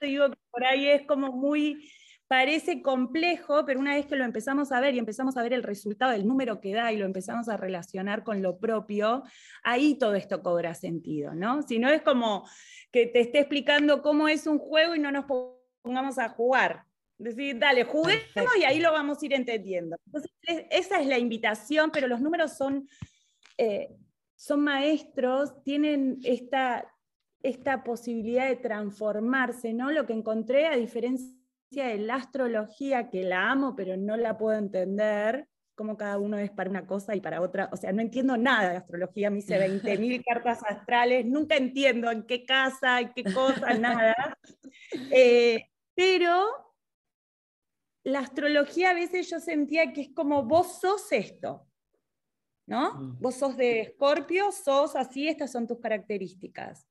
[0.00, 1.90] digo que por ahí es como muy,
[2.28, 5.62] parece complejo, pero una vez que lo empezamos a ver y empezamos a ver el
[5.62, 9.24] resultado del número que da y lo empezamos a relacionar con lo propio,
[9.64, 11.62] ahí todo esto cobra sentido, ¿no?
[11.62, 12.46] Si no es como
[12.92, 15.24] que te esté explicando cómo es un juego y no nos
[15.82, 16.84] pongamos a jugar.
[17.16, 18.22] Decir, dale, juguemos
[18.60, 19.96] y ahí lo vamos a ir entendiendo.
[20.06, 20.30] Entonces,
[20.70, 22.88] esa es la invitación, pero los números son,
[23.56, 23.88] eh,
[24.36, 26.86] son maestros, tienen esta
[27.40, 29.92] esta posibilidad de transformarse, ¿no?
[29.92, 31.37] Lo que encontré, a diferencia
[31.70, 36.50] de la astrología, que la amo, pero no la puedo entender, como cada uno es
[36.50, 37.68] para una cosa y para otra.
[37.72, 42.24] O sea, no entiendo nada de astrología, me hice 20.000 cartas astrales, nunca entiendo en
[42.24, 44.14] qué casa, en qué cosa, nada.
[45.10, 46.46] Eh, pero
[48.02, 51.66] la astrología a veces yo sentía que es como vos sos esto,
[52.66, 52.94] ¿no?
[52.94, 53.20] Mm.
[53.20, 56.88] Vos sos de Escorpio, sos así, estas son tus características.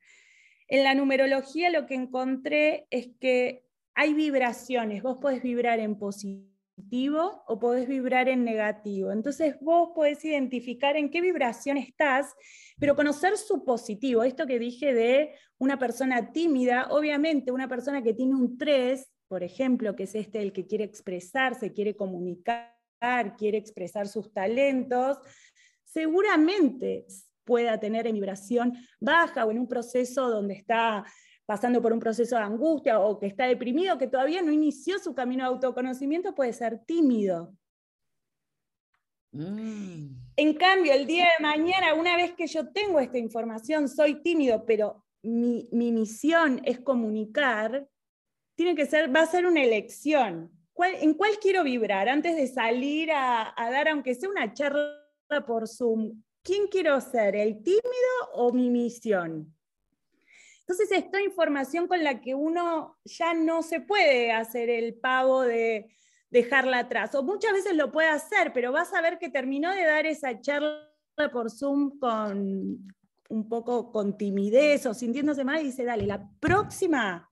[0.70, 3.67] En la numerología lo que encontré es que
[3.98, 9.12] hay vibraciones, vos podés vibrar en positivo o podés vibrar en negativo.
[9.12, 12.36] Entonces vos podés identificar en qué vibración estás,
[12.78, 14.22] pero conocer su positivo.
[14.22, 19.42] Esto que dije de una persona tímida, obviamente una persona que tiene un 3, por
[19.42, 22.76] ejemplo, que es este el que quiere expresarse, quiere comunicar,
[23.36, 25.18] quiere expresar sus talentos,
[25.84, 27.08] seguramente
[27.44, 31.04] pueda tener en vibración baja o en un proceso donde está
[31.48, 35.16] pasando por un proceso de angustia o que está deprimido, que todavía no inició su
[35.16, 37.56] camino de autoconocimiento, puede ser tímido.
[39.32, 40.10] Mm.
[40.36, 44.66] En cambio, el día de mañana, una vez que yo tengo esta información, soy tímido,
[44.66, 47.88] pero mi, mi misión es comunicar,
[48.56, 50.52] tiene que ser, va a ser una elección.
[50.80, 55.00] ¿en cuál quiero vibrar antes de salir a, a dar, aunque sea una charla
[55.48, 56.22] por Zoom?
[56.44, 57.82] ¿Quién quiero ser, el tímido
[58.34, 59.57] o mi misión?
[60.68, 65.96] Entonces, esta información con la que uno ya no se puede hacer el pago de
[66.30, 67.16] dejarla atrás.
[67.16, 70.42] O muchas veces lo puede hacer, pero vas a ver que terminó de dar esa
[70.42, 70.92] charla
[71.32, 72.94] por Zoom con
[73.30, 77.30] un poco con timidez o sintiéndose mal y dice, dale, la próxima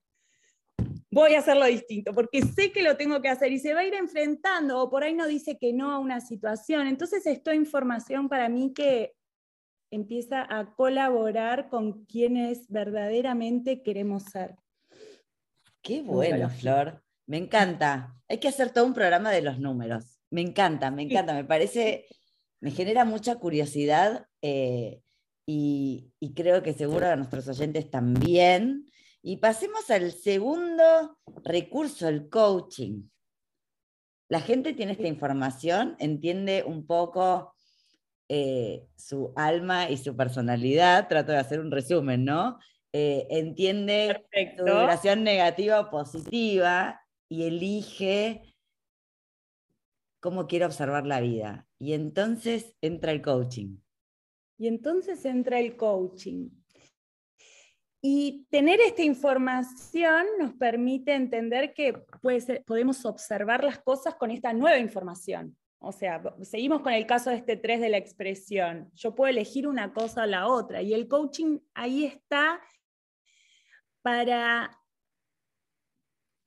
[1.11, 3.85] voy a hacerlo distinto, porque sé que lo tengo que hacer y se va a
[3.85, 6.87] ir enfrentando, o por ahí no dice que no a una situación.
[6.87, 9.14] Entonces, esto es información para mí que
[9.95, 14.55] empieza a colaborar con quienes verdaderamente queremos ser.
[15.81, 17.03] Qué bueno, Flor.
[17.27, 18.15] Me encanta.
[18.27, 20.19] Hay que hacer todo un programa de los números.
[20.29, 21.33] Me encanta, me encanta.
[21.33, 22.05] Me parece,
[22.59, 25.01] me genera mucha curiosidad eh,
[25.45, 28.85] y, y, creo que seguro a nuestros oyentes también.
[29.21, 33.03] Y pasemos al segundo recurso, el coaching.
[34.27, 37.54] La gente tiene esta información, entiende un poco
[38.29, 42.59] eh, su alma y su personalidad, trato de hacer un resumen, ¿no?
[42.91, 44.25] Eh, entiende
[44.57, 48.55] su vibración negativa o positiva y elige
[50.21, 51.67] cómo quiere observar la vida.
[51.77, 53.77] Y entonces entra el coaching.
[54.57, 56.49] Y entonces entra el coaching.
[58.01, 62.05] Y tener esta información nos permite entender que
[62.65, 65.57] podemos observar las cosas con esta nueva información.
[65.87, 68.89] O sea, seguimos con el caso de este 3 de la expresión.
[68.95, 70.81] Yo puedo elegir una cosa o la otra.
[70.81, 72.59] Y el coaching ahí está
[74.01, 74.81] para,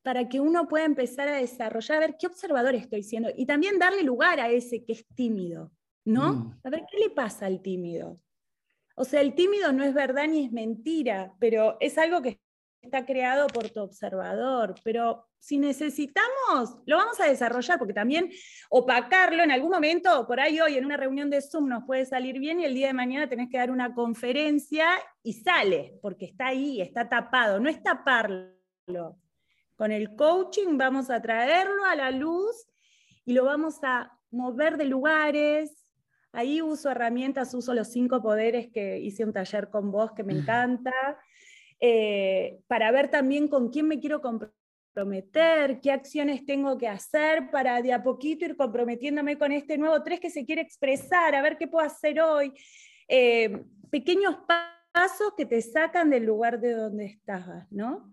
[0.02, 3.30] para que uno pueda empezar a desarrollar, a ver qué observador estoy siendo.
[3.36, 5.70] Y también darle lugar a ese que es tímido,
[6.04, 6.32] ¿no?
[6.32, 6.60] Mm.
[6.64, 8.20] A ver qué le pasa al tímido.
[8.96, 12.40] O sea, el tímido no es verdad ni es mentira, pero es algo que
[12.82, 18.30] está creado por tu observador, pero si necesitamos, lo vamos a desarrollar, porque también
[18.70, 22.38] opacarlo en algún momento, por ahí hoy en una reunión de Zoom nos puede salir
[22.38, 24.88] bien y el día de mañana tenés que dar una conferencia
[25.22, 29.18] y sale, porque está ahí, está tapado, no es taparlo.
[29.76, 32.66] Con el coaching vamos a traerlo a la luz
[33.24, 35.86] y lo vamos a mover de lugares.
[36.32, 40.32] Ahí uso herramientas, uso los cinco poderes que hice un taller con vos que me
[40.32, 40.92] encanta.
[41.80, 47.80] Eh, para ver también con quién me quiero comprometer, qué acciones tengo que hacer para
[47.82, 51.56] de a poquito ir comprometiéndome con este nuevo tres que se quiere expresar, a ver
[51.56, 52.52] qué puedo hacer hoy.
[53.06, 58.12] Eh, pequeños pasos que te sacan del lugar de donde estabas, ¿no?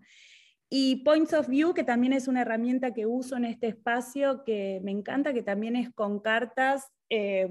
[0.68, 4.80] Y Points of View, que también es una herramienta que uso en este espacio, que
[4.82, 7.48] me encanta, que también es con cartas eh,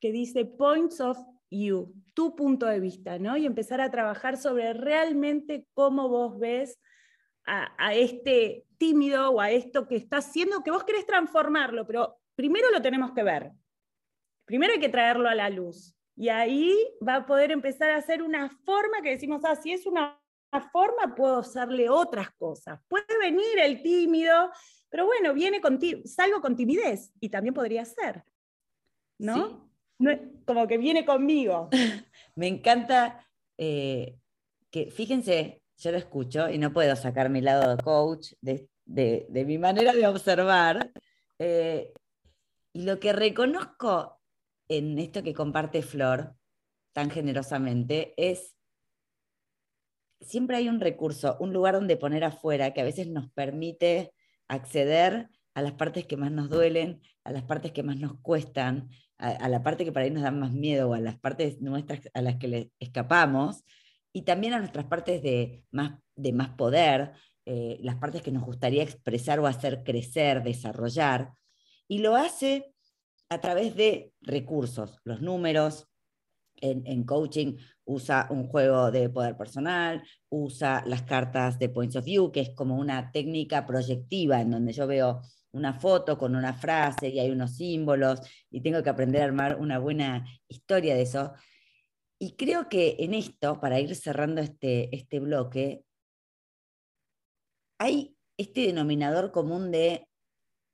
[0.00, 1.18] que dice Points of
[2.14, 3.36] tu punto de vista, ¿no?
[3.36, 6.78] Y empezar a trabajar sobre realmente cómo vos ves
[7.46, 12.70] a, este tímido o a esto que está haciendo, que vos querés transformarlo, pero primero
[12.70, 13.52] lo tenemos que ver.
[14.46, 15.94] Primero hay que traerlo a la luz.
[16.16, 16.74] Y ahí
[17.06, 20.18] va a poder empezar a hacer una forma que decimos, ah, si es una
[20.72, 22.80] forma, puedo hacerle otras cosas.
[22.88, 24.50] Puede venir el tímido,
[24.88, 28.24] pero bueno, viene con salgo con timidez y también podría ser.
[29.18, 29.73] ¿No?
[30.44, 31.68] Como que viene conmigo.
[32.36, 33.26] Me encanta
[33.58, 34.16] eh,
[34.70, 38.68] que, fíjense, yo lo escucho y no puedo sacar mi lado de coach de,
[39.30, 40.90] mi manera de observar.
[41.38, 41.92] Eh,
[42.72, 44.20] y lo que reconozco
[44.68, 46.34] en esto que comparte Flor
[46.92, 48.56] tan generosamente es,
[50.20, 54.12] siempre hay un recurso, un lugar donde poner afuera que a veces nos permite
[54.48, 58.90] acceder a las partes que más nos duelen, a las partes que más nos cuestan,
[59.18, 62.00] a, la parte que para ahí nos da más miedo o a las partes nuestras
[62.14, 63.64] a las que le escapamos,
[64.12, 67.12] y también a nuestras partes de más, de más poder,
[67.46, 71.32] eh, las partes que nos gustaría expresar o hacer crecer, desarrollar,
[71.88, 72.72] y lo hace
[73.28, 75.88] a través de recursos, los números,
[76.60, 82.04] en, en, coaching usa un juego de poder personal, usa las cartas de Points of
[82.04, 85.20] View, que es como una técnica proyectiva en donde yo veo
[85.54, 89.56] una foto con una frase y hay unos símbolos y tengo que aprender a armar
[89.58, 91.32] una buena historia de eso.
[92.18, 95.84] Y creo que en esto, para ir cerrando este, este bloque,
[97.78, 100.08] hay este denominador común de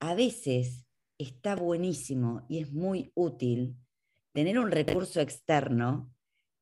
[0.01, 0.87] a veces
[1.18, 3.76] está buenísimo y es muy útil
[4.33, 6.11] tener un recurso externo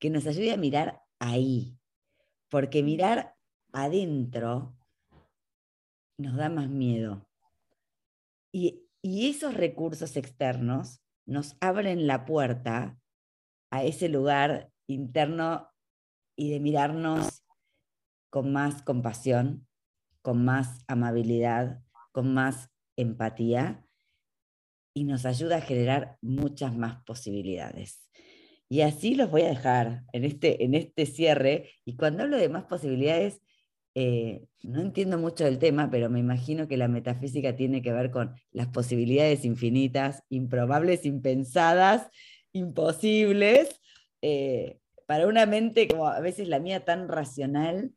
[0.00, 1.78] que nos ayude a mirar ahí,
[2.48, 3.36] porque mirar
[3.72, 4.76] adentro
[6.18, 7.28] nos da más miedo.
[8.52, 12.98] Y, esos recursos externos nos abren la puerta
[13.70, 15.70] a ese lugar interno
[16.36, 17.44] y de mirarnos
[18.28, 19.66] con más compasión,
[20.20, 21.80] con más amabilidad,
[22.12, 23.86] con más empatía
[24.92, 28.08] y nos ayuda a generar muchas más posibilidades.
[28.68, 31.70] Y así los voy a dejar en este, en este cierre.
[31.84, 33.40] Y cuando hablo de más posibilidades,
[33.94, 38.10] eh, no entiendo mucho del tema, pero me imagino que la metafísica tiene que ver
[38.10, 42.08] con las posibilidades infinitas, improbables, impensadas,
[42.52, 43.80] imposibles,
[44.22, 47.92] eh, para una mente como a veces la mía tan racional,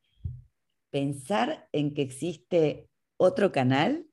[0.91, 2.87] pensar en que existe
[3.17, 4.07] otro canal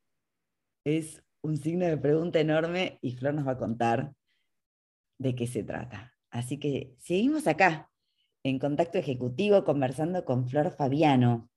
[0.85, 4.13] es un signo de pregunta enorme y Flor nos va a contar
[5.19, 6.15] de qué se trata.
[6.31, 7.91] Así que seguimos acá,
[8.45, 11.49] en contacto ejecutivo, conversando con Flor Fabiano,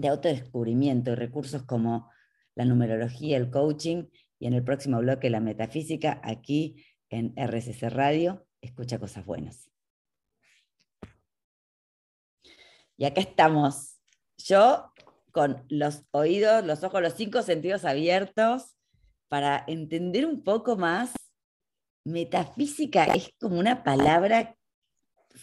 [0.00, 2.10] de autodescubrimiento y recursos como
[2.54, 4.04] la numerología, el coaching
[4.38, 9.70] y en el próximo bloque la metafísica, aquí en RCC Radio, escucha cosas buenas.
[12.96, 13.98] Y acá estamos,
[14.36, 14.92] yo
[15.32, 18.76] con los oídos, los ojos, los cinco sentidos abiertos
[19.28, 21.12] para entender un poco más.
[22.04, 24.56] Metafísica es como una palabra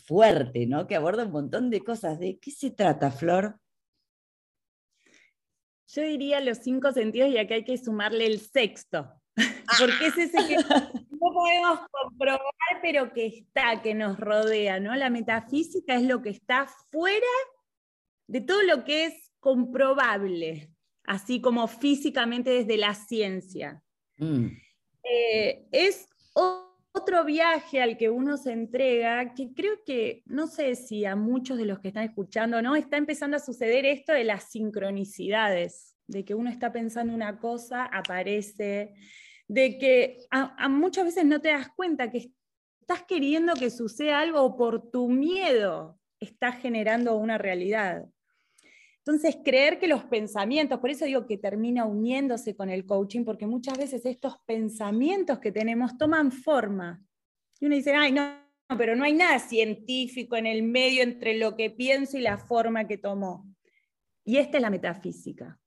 [0.06, 0.88] fuerte, ¿no?
[0.88, 2.20] Que aborda un montón de cosas.
[2.20, 3.60] ¿De qué se trata, Flor?
[5.88, 9.10] Yo diría los cinco sentidos y acá hay que sumarle el sexto,
[9.80, 10.56] porque es ese que
[11.10, 14.96] no podemos comprobar, pero que está, que nos rodea, ¿no?
[14.96, 17.26] La metafísica es lo que está fuera
[18.28, 20.70] de todo lo que es comprobable,
[21.04, 23.82] así como físicamente desde la ciencia.
[24.18, 24.48] Mm.
[25.04, 26.10] Eh, es
[26.98, 31.58] otro viaje al que uno se entrega, que creo que, no sé si a muchos
[31.58, 32.76] de los que están escuchando, ¿no?
[32.76, 37.86] Está empezando a suceder esto de las sincronicidades, de que uno está pensando una cosa,
[37.86, 38.96] aparece,
[39.48, 42.32] de que a, muchas veces no te das cuenta que
[42.82, 48.06] estás queriendo que suceda algo o por tu miedo estás generando una realidad.
[49.08, 53.48] Entonces, creer que los pensamientos, por eso digo que termina uniéndose con el coaching, porque
[53.48, 57.02] muchas veces estos pensamientos que tenemos toman forma.
[57.62, 58.38] Y uno dice, ay, no,
[58.78, 62.86] pero no hay nada científico en el medio entre lo que pienso y la forma
[62.86, 63.48] que tomó.
[64.26, 65.58] Y esta es la metafísica.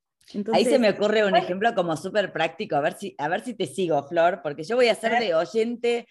[0.53, 3.55] Ahí se me ocurre un ejemplo como súper práctico, a ver, si, a ver si
[3.55, 6.07] te sigo, Flor, porque yo voy a ser de oyente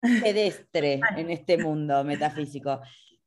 [0.00, 2.80] pedestre en este mundo metafísico.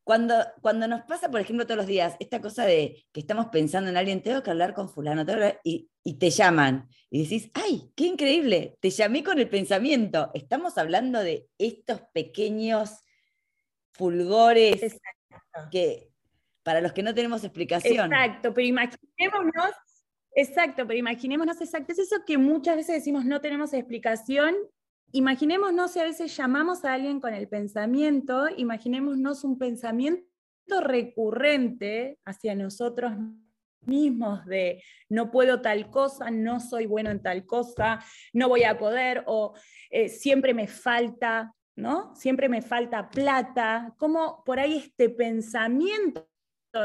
[0.05, 3.89] Cuando, cuando nos pasa, por ejemplo, todos los días, esta cosa de que estamos pensando
[3.89, 5.25] en alguien, tengo que hablar con fulano,
[5.63, 8.77] y, y, te llaman y decís, ¡ay, qué increíble!
[8.79, 10.29] Te llamé con el pensamiento.
[10.35, 12.99] Estamos hablando de estos pequeños
[13.93, 14.95] fulgores
[15.71, 16.11] que
[16.61, 18.13] para los que no tenemos explicación.
[18.13, 19.71] Exacto, pero imaginémonos,
[20.35, 24.55] exacto, pero imaginémonos exacto, es eso que muchas veces decimos no tenemos explicación
[25.15, 30.25] imaginémonos si a veces llamamos a alguien con el pensamiento, imaginémonos un pensamiento
[30.81, 33.13] recurrente hacia nosotros
[33.79, 38.03] mismos de no puedo tal cosa, no soy bueno en tal cosa,
[38.33, 39.53] no voy a poder o
[39.89, 42.13] eh, siempre me falta, ¿no?
[42.15, 46.27] Siempre me falta plata, como por ahí este pensamiento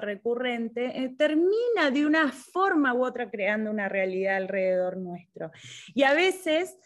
[0.00, 5.50] recurrente eh, termina de una forma u otra creando una realidad alrededor nuestro.
[5.94, 6.76] Y a veces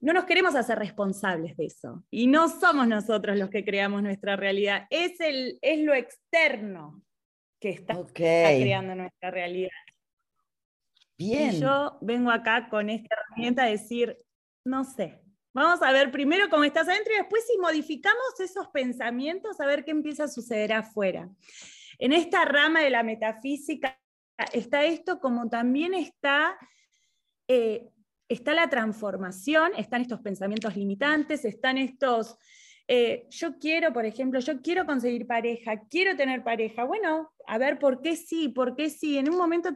[0.00, 2.04] no nos queremos hacer responsables de eso.
[2.10, 7.02] Y no somos nosotros los que creamos nuestra realidad, es, el, es lo externo
[7.60, 9.70] que está, creando nuestra realidad.
[11.18, 11.54] Bien.
[11.54, 14.16] Y yo vengo acá con esta herramienta a decir,
[14.64, 15.20] no sé,
[15.52, 19.84] vamos a ver primero cómo estás adentro y después si modificamos esos pensamientos, a ver
[19.84, 21.28] qué empieza a suceder afuera.
[21.98, 24.00] En esta rama de la metafísica
[24.52, 26.56] está esto como también está...
[27.46, 27.90] Eh,
[28.30, 32.36] está la transformación, están estos pensamientos limitantes, están estos,
[32.86, 36.84] eh, yo quiero, por ejemplo, yo quiero conseguir pareja, quiero tener pareja.
[36.84, 38.48] Bueno, a ver, ¿por qué sí?
[38.48, 39.18] ¿Por qué sí?
[39.18, 39.70] En un momento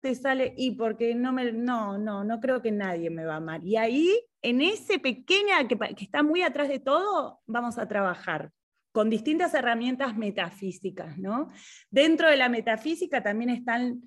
[0.00, 3.38] te sale, y porque no me, no, no, no creo que nadie me va a
[3.38, 3.64] amar.
[3.64, 8.52] Y ahí, en ese pequeña, que, que está muy atrás de todo, vamos a trabajar
[8.92, 11.50] con distintas herramientas metafísicas, ¿no?
[11.90, 14.00] Dentro de la metafísica también están,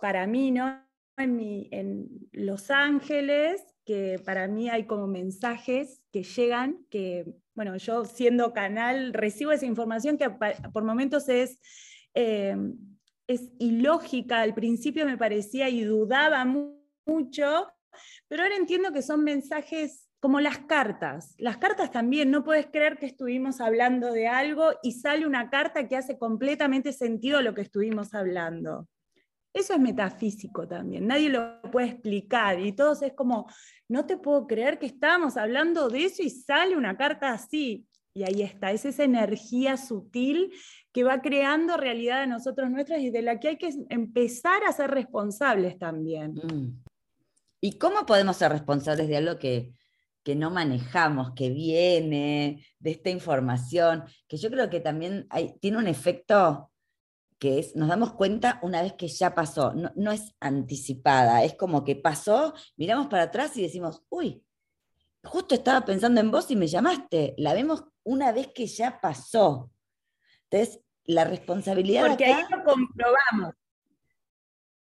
[0.00, 0.83] para mí, ¿no?
[1.16, 8.52] En, Los Ángeles, que para mí hay como mensajes que llegan, que, bueno, yo siendo
[8.52, 11.60] canal recibo esa información que por momentos es,
[12.14, 12.56] eh,
[13.26, 17.68] es ilógica, al principio me parecía y dudaba mucho,
[18.28, 21.34] pero ahora entiendo que son mensajes como las cartas.
[21.36, 25.86] Las cartas también, no puedes creer que estuvimos hablando de algo y sale una carta
[25.86, 28.88] que hace completamente sentido lo que estuvimos hablando.
[29.54, 33.46] Eso es metafísico también, nadie lo puede explicar y todos es como,
[33.88, 37.86] no te puedo creer que estábamos hablando de eso y sale una carta así.
[38.16, 40.52] Y ahí está, es esa energía sutil
[40.92, 44.72] que va creando realidad de nosotros nuestras y de la que hay que empezar a
[44.72, 46.34] ser responsables también.
[46.34, 46.82] Mm.
[47.60, 49.72] ¿Y cómo podemos ser responsables de algo que,
[50.24, 55.28] que no manejamos, que viene de esta información, que yo creo que también
[55.60, 56.70] tiene un efecto
[57.44, 61.54] que es, nos damos cuenta una vez que ya pasó, no, no, es anticipada, es
[61.54, 64.42] como que pasó, miramos para atrás y decimos, uy,
[65.22, 69.70] justo estaba pensando en vos y me llamaste, la vemos una vez que ya pasó.
[70.44, 72.06] Entonces, la responsabilidad...
[72.06, 73.54] Porque ahí lo comprobamos.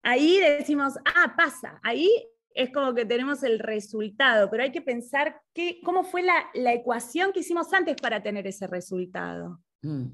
[0.03, 2.11] Ahí decimos, ah, pasa, ahí
[2.53, 7.31] es como que tenemos el resultado, pero hay que pensar qué, cómo fue la, ecuación
[7.31, 9.61] que hicimos antes para tener ese resultado.
[9.83, 10.07] Mm.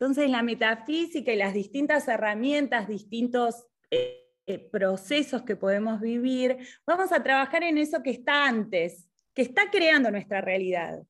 [0.00, 7.22] Entonces, la metafísica y las distintas herramientas, distintos eh, procesos que podemos vivir, vamos a
[7.22, 11.02] trabajar en eso que está antes, que está creando nuestra realidad.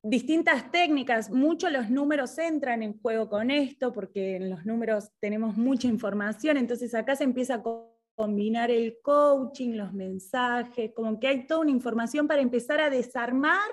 [0.00, 5.56] Distintas técnicas, muchos los números entran en juego con esto, porque en los números tenemos
[5.56, 7.62] mucha información, entonces acá se empieza a
[8.14, 13.68] combinar el coaching, los mensajes, como que hay toda una información para empezar a desarmar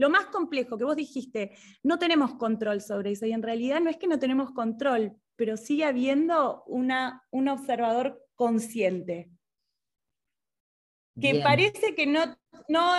[0.00, 3.90] lo más complejo que vos dijiste, no tenemos control sobre eso y en realidad no
[3.90, 9.30] es que no tenemos control, pero sigue habiendo una, un observador consciente.
[11.20, 12.24] Que parece que no,
[12.68, 12.94] no,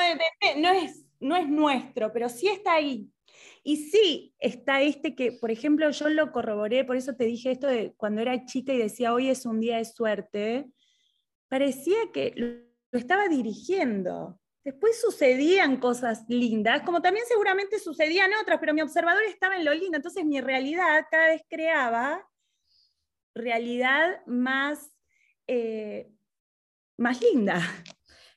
[0.57, 3.09] no, es, no es nuestro, pero sí está ahí.
[3.63, 7.65] Y sí está este que, por ejemplo, yo lo corroboré, por eso te dije esto
[7.65, 10.67] de cuando era chica y decía, hoy es un día de suerte,
[11.51, 14.39] parecía que lo estaba dirigiendo.
[14.63, 19.73] Después sucedían cosas lindas, como también seguramente sucedían otras, pero mi observador estaba en lo
[19.73, 22.25] lindo, entonces mi realidad cada vez creaba
[23.35, 24.95] realidad más,
[25.45, 26.09] eh,
[26.97, 27.59] más linda.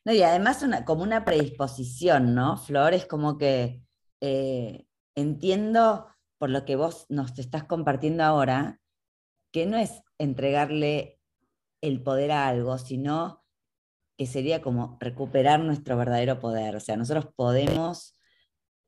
[0.04, 2.94] No, y además una, como una predisposición, ¿no, Flor?
[2.94, 3.80] Es como que
[4.20, 6.08] eh, entiendo
[6.38, 8.80] por lo que vos nos estás compartiendo ahora,
[9.52, 11.20] que no es entregarle
[11.86, 13.44] el poder a algo, sino
[14.16, 16.76] que sería como recuperar nuestro verdadero poder.
[16.76, 18.18] O sea, nosotros podemos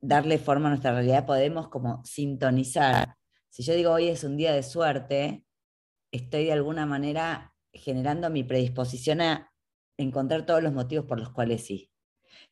[0.00, 3.16] darle forma a nuestra realidad, podemos como sintonizar.
[3.50, 5.44] Si yo digo hoy es un día de suerte,
[6.12, 9.52] estoy de alguna manera generando mi predisposición a
[9.98, 11.90] encontrar todos los motivos por los cuales sí.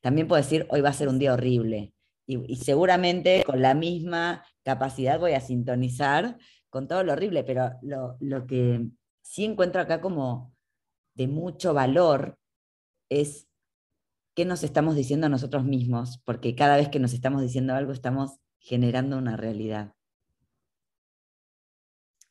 [0.00, 1.94] También puedo decir, hoy va a ser un día horrible.
[2.26, 6.38] Y, seguramente con la misma capacidad voy a sintonizar
[6.70, 8.88] con todo lo horrible, pero lo, lo que
[9.24, 10.54] sí encuentro acá como
[11.14, 12.38] de mucho valor
[13.08, 13.48] es
[14.34, 17.92] qué nos estamos diciendo a nosotros mismos, porque cada vez que nos estamos diciendo algo
[17.92, 19.94] estamos generando una realidad.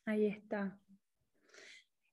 [0.06, 0.78] Ahí está.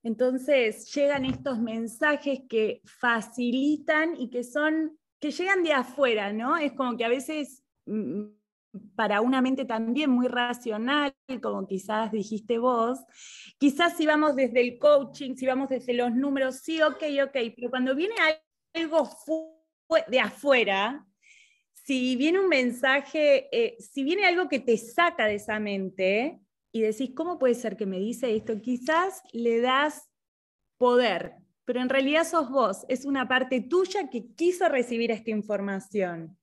[0.04, 6.58] Entonces llegan estos mensajes que facilitan y que son, que llegan de afuera, ¿no?
[6.58, 8.24] Es como que a veces mm,
[8.96, 13.00] para una mente también muy racional, como quizás dijiste vos,
[13.58, 17.70] quizás si vamos desde el coaching, si vamos desde los números, sí, ok, ok, pero
[17.70, 18.16] cuando viene
[18.74, 19.10] algo
[20.08, 21.06] de afuera,
[21.74, 26.40] si viene un mensaje, eh, si viene algo que te saca de esa mente
[26.72, 28.62] y decís, ¿cómo puede ser que me dice esto?
[28.62, 30.10] Quizás le das
[30.78, 31.34] poder,
[31.66, 36.38] pero en realidad sos vos, es una parte tuya que quiso recibir esta información.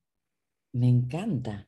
[0.72, 1.66] Me encanta.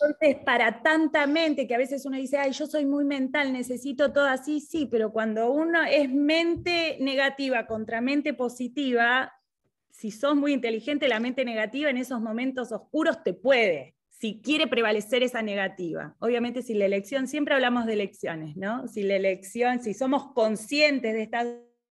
[0.00, 4.12] Entonces, para tanta mente, que a veces uno dice, ay, yo soy muy mental, necesito
[4.12, 9.32] todo así, sí, pero cuando uno es mente negativa contra mente positiva,
[9.90, 14.68] si sos muy inteligente, la mente negativa en esos momentos oscuros te puede, si quiere
[14.68, 16.14] prevalecer esa negativa.
[16.20, 18.86] Obviamente, si la elección, siempre hablamos de elecciones, ¿no?
[18.86, 21.46] Si la elección, si somos conscientes de estas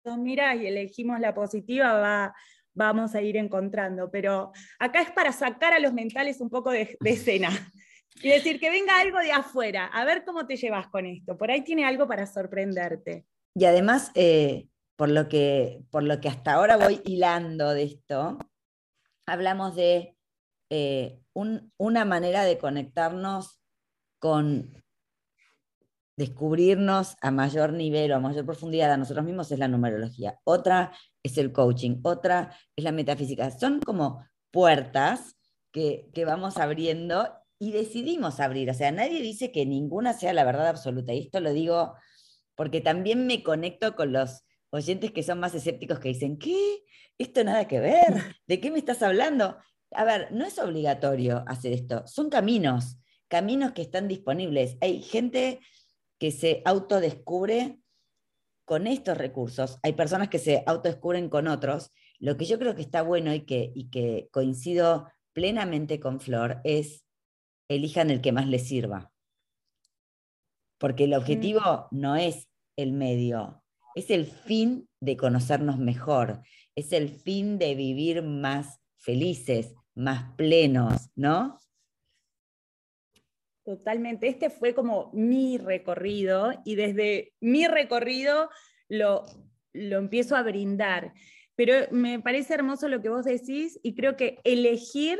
[0.03, 2.35] dos miras y elegimos la positiva, va,
[2.73, 4.11] vamos a ir encontrando.
[4.11, 7.49] Pero acá es para sacar a los mentales un poco de, de escena.
[8.21, 11.37] Y decir que venga algo de afuera, a ver cómo te llevas con esto.
[11.37, 13.25] Por ahí tiene algo para sorprenderte.
[13.55, 18.37] Y además, eh, por, lo que, por lo que hasta ahora voy hilando de esto,
[19.25, 20.15] hablamos de
[20.69, 23.59] eh, una manera de conectarnos
[24.19, 24.83] con
[26.15, 30.39] descubrirnos a mayor nivel o a mayor profundidad a nosotros mismos es la numerología.
[30.43, 30.91] Otra
[31.23, 33.49] es el coaching, otra es la metafísica.
[33.51, 35.35] Son como puertas
[35.71, 38.69] que, que vamos abriendo y decidimos abrir.
[38.69, 41.13] O sea, nadie dice que ninguna sea la verdad absoluta.
[41.13, 41.95] Y esto lo digo
[42.55, 46.83] porque también me conecto con los oyentes que son más escépticos que dicen, ¿qué?
[47.17, 48.35] Esto nada que ver.
[48.47, 49.55] ¿De qué me estás hablando?
[49.91, 52.05] A ver, no es obligatorio hacer esto.
[52.05, 52.97] Son caminos,
[53.29, 54.75] caminos que están disponibles.
[54.81, 55.61] Hay gente
[56.19, 57.79] que se autodescubre
[58.65, 59.79] con estos recursos.
[59.83, 61.91] Hay personas que se autodescubren con otros.
[62.19, 66.59] Lo que yo creo que está bueno y que, y que coincido plenamente con Flor
[66.65, 67.05] es
[67.67, 69.11] elijan el que más les sirva.
[70.77, 73.63] Porque el objetivo no es el medio,
[73.95, 76.41] es el fin de conocernos mejor,
[76.75, 81.57] es el fin de vivir más felices, más plenos, ¿no?
[83.63, 84.27] Totalmente.
[84.27, 88.49] Este fue como mi recorrido y desde mi recorrido
[88.89, 89.23] lo,
[89.71, 91.13] lo empiezo a brindar.
[91.55, 95.19] Pero me parece hermoso lo que vos decís y creo que elegir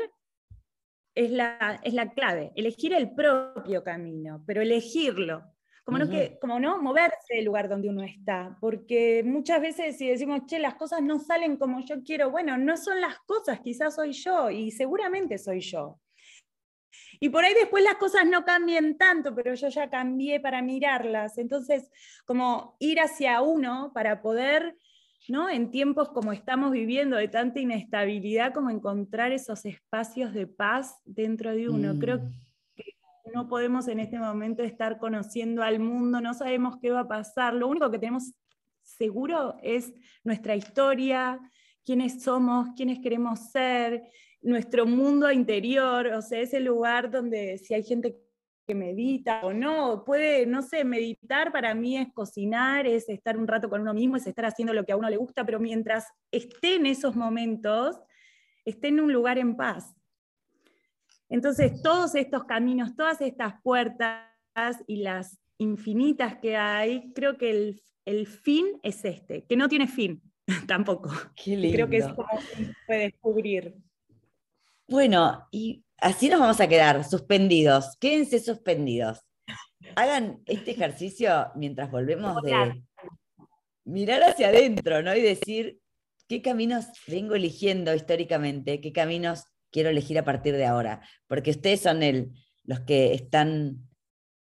[1.14, 5.44] es la, es la clave, elegir el propio camino, pero elegirlo.
[5.84, 10.08] Como, no que, como no moverse del lugar donde uno está, porque muchas veces si
[10.08, 13.94] decimos, che, las cosas no salen como yo quiero, bueno, no son las cosas, quizás
[13.94, 16.00] soy yo y seguramente soy yo.
[17.20, 21.38] Y por ahí después las cosas no cambian tanto, pero yo ya cambié para mirarlas.
[21.38, 21.90] Entonces,
[22.24, 24.76] como ir hacia uno para poder
[25.28, 25.48] ¿no?
[25.48, 31.54] En tiempos como estamos viviendo de tanta inestabilidad, como encontrar esos espacios de paz dentro
[31.54, 31.98] de uno.
[31.98, 32.32] Creo mm.
[32.74, 32.84] que
[33.34, 37.54] no podemos en este momento estar conociendo al mundo, no sabemos qué va a pasar.
[37.54, 38.32] Lo único que tenemos
[38.82, 41.40] seguro es nuestra historia,
[41.84, 44.02] quiénes somos, quiénes queremos ser,
[44.42, 48.23] nuestro mundo interior, o sea, ese lugar donde si hay gente
[48.66, 53.46] que medita o no, puede, no sé, meditar para mí es cocinar, es estar un
[53.46, 56.06] rato con uno mismo, es estar haciendo lo que a uno le gusta, pero mientras
[56.30, 58.00] esté en esos momentos,
[58.64, 59.94] esté en un lugar en paz.
[61.28, 64.24] Entonces, todos estos caminos, todas estas puertas
[64.86, 69.88] y las infinitas que hay, creo que el, el fin es este, que no tiene
[69.88, 70.22] fin
[70.66, 71.10] tampoco.
[71.36, 73.74] Creo que es como se puede descubrir.
[74.86, 77.96] Bueno, y Así nos vamos a quedar, suspendidos.
[77.98, 79.20] Quédense suspendidos.
[79.96, 82.82] Hagan este ejercicio mientras volvemos de
[83.84, 85.14] mirar hacia adentro, ¿no?
[85.14, 85.78] Y decir,
[86.28, 88.80] ¿qué caminos vengo eligiendo históricamente?
[88.80, 91.00] ¿Qué caminos quiero elegir a partir de ahora?
[91.26, 92.32] Porque ustedes son el,
[92.64, 93.88] los que están,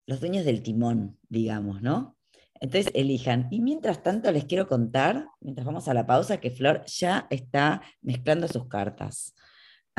[0.05, 2.17] los dueños del timón, digamos, ¿no?
[2.59, 3.47] Entonces elijan.
[3.51, 7.81] Y mientras tanto les quiero contar, mientras vamos a la pausa, que Flor ya está
[8.01, 9.33] mezclando sus cartas.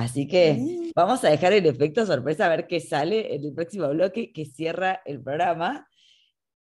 [0.00, 0.92] Así que mm.
[0.94, 4.46] vamos a dejar el efecto sorpresa a ver qué sale en el próximo bloque que
[4.46, 5.86] cierra el programa.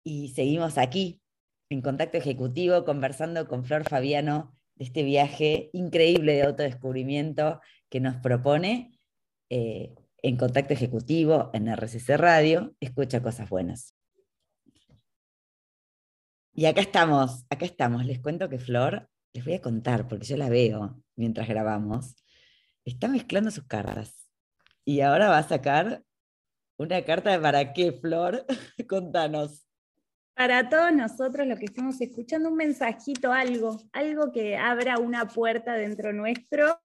[0.02, 1.20] Y seguimos aquí,
[1.68, 7.60] en contacto ejecutivo, conversando con Flor Fabiano de este viaje increíble de autodescubrimiento
[7.90, 8.98] que nos propone
[9.50, 12.74] eh, en contacto ejecutivo en RCC Radio.
[12.80, 13.94] Escucha cosas buenas.
[16.54, 18.06] Y acá estamos, acá estamos.
[18.06, 22.16] Les cuento que Flor, les voy a contar, porque yo la veo mientras grabamos
[22.86, 24.30] está mezclando sus cartas.
[24.84, 26.02] Y ahora va a sacar
[26.78, 28.46] una carta de para qué, Flor.
[28.88, 29.66] Contanos.
[30.34, 35.74] Para todos nosotros los que estamos escuchando, un mensajito, algo, algo que abra una puerta
[35.74, 36.78] dentro nuestro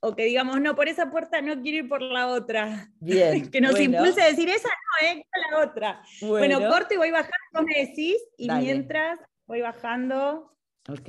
[0.00, 2.90] o que digamos, no, por esa puerta no quiero ir por la otra.
[2.98, 3.50] Bien.
[3.50, 6.02] que nos impulse a decir, esa no, eh, la otra.
[6.20, 10.56] Bueno, corte y voy bajando, vos me decís, y mientras voy bajando.
[10.88, 11.08] Ok.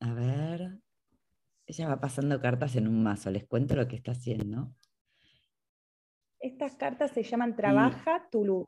[0.00, 0.80] A ver.
[1.70, 4.74] Ella va pasando cartas en un mazo, les cuento lo que está haciendo.
[6.40, 8.66] Estas cartas se llaman Trabaja tu luz.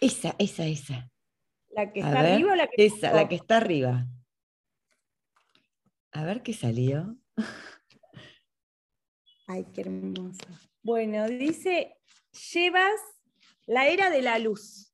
[0.00, 1.08] Esa, esa, esa.
[1.68, 4.04] ¿La que está arriba o la que Esa, la que está arriba.
[6.10, 7.16] A ver qué salió.
[9.46, 10.48] Ay, qué hermosa.
[10.82, 11.96] Bueno, dice,
[12.52, 13.00] llevas
[13.66, 14.92] la era de la luz.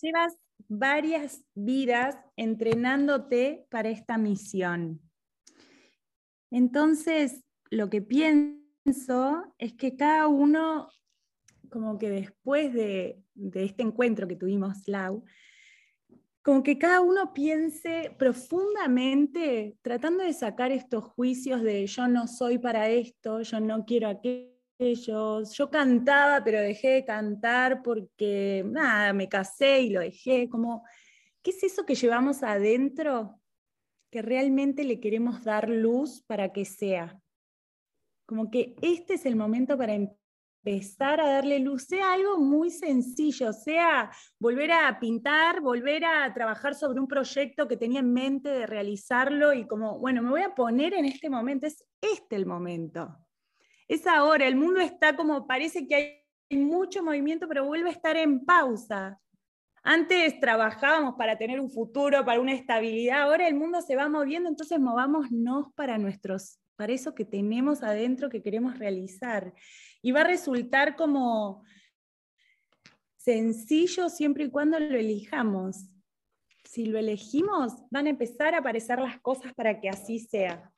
[0.00, 0.36] Llevas
[0.68, 5.07] varias vidas entrenándote para esta misión.
[6.50, 10.88] Entonces, lo que pienso es que cada uno,
[11.70, 13.22] como que después de,
[13.54, 15.24] este encuentro que tuvimos, Lau,
[16.42, 22.58] como que cada uno piense profundamente, tratando de sacar estos juicios de yo no soy
[22.58, 29.28] para esto, yo no quiero aquello, yo cantaba pero dejé de cantar porque nada, me
[29.28, 30.84] casé y lo dejé, como,
[31.42, 33.38] ¿qué es eso que llevamos adentro
[34.10, 37.20] que realmente le queremos dar luz para que sea.
[38.26, 43.52] Como que este es el momento para empezar a darle luz, sea algo muy sencillo,
[43.52, 48.66] sea volver a pintar, volver a trabajar sobre un proyecto que tenía en mente de
[48.66, 53.16] realizarlo y como, bueno, me voy a poner en este momento, es este el momento.
[53.86, 55.94] Es ahora, el mundo está como, parece que
[56.50, 59.18] hay mucho movimiento, pero vuelve a estar en pausa.
[59.90, 64.50] Antes trabajábamos para tener un futuro, para una estabilidad, ahora el mundo se va moviendo,
[64.50, 69.54] entonces movámonos para nuestros, para eso que tenemos adentro que queremos realizar.
[70.02, 71.64] Y va a resultar como
[73.16, 75.88] sencillo siempre y cuando lo elijamos.
[76.64, 80.70] Si lo elegimos, van a empezar a aparecer las cosas para que así sea.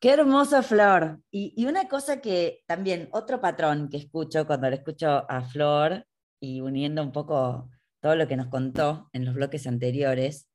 [0.00, 1.20] Qué hermosa Flor.
[1.30, 6.04] Y, y, una cosa que también, otro patrón que escucho cuando le escucho a Flor
[6.42, 7.70] y uniendo un poco
[8.00, 10.48] todo lo que nos contó en los bloques anteriores,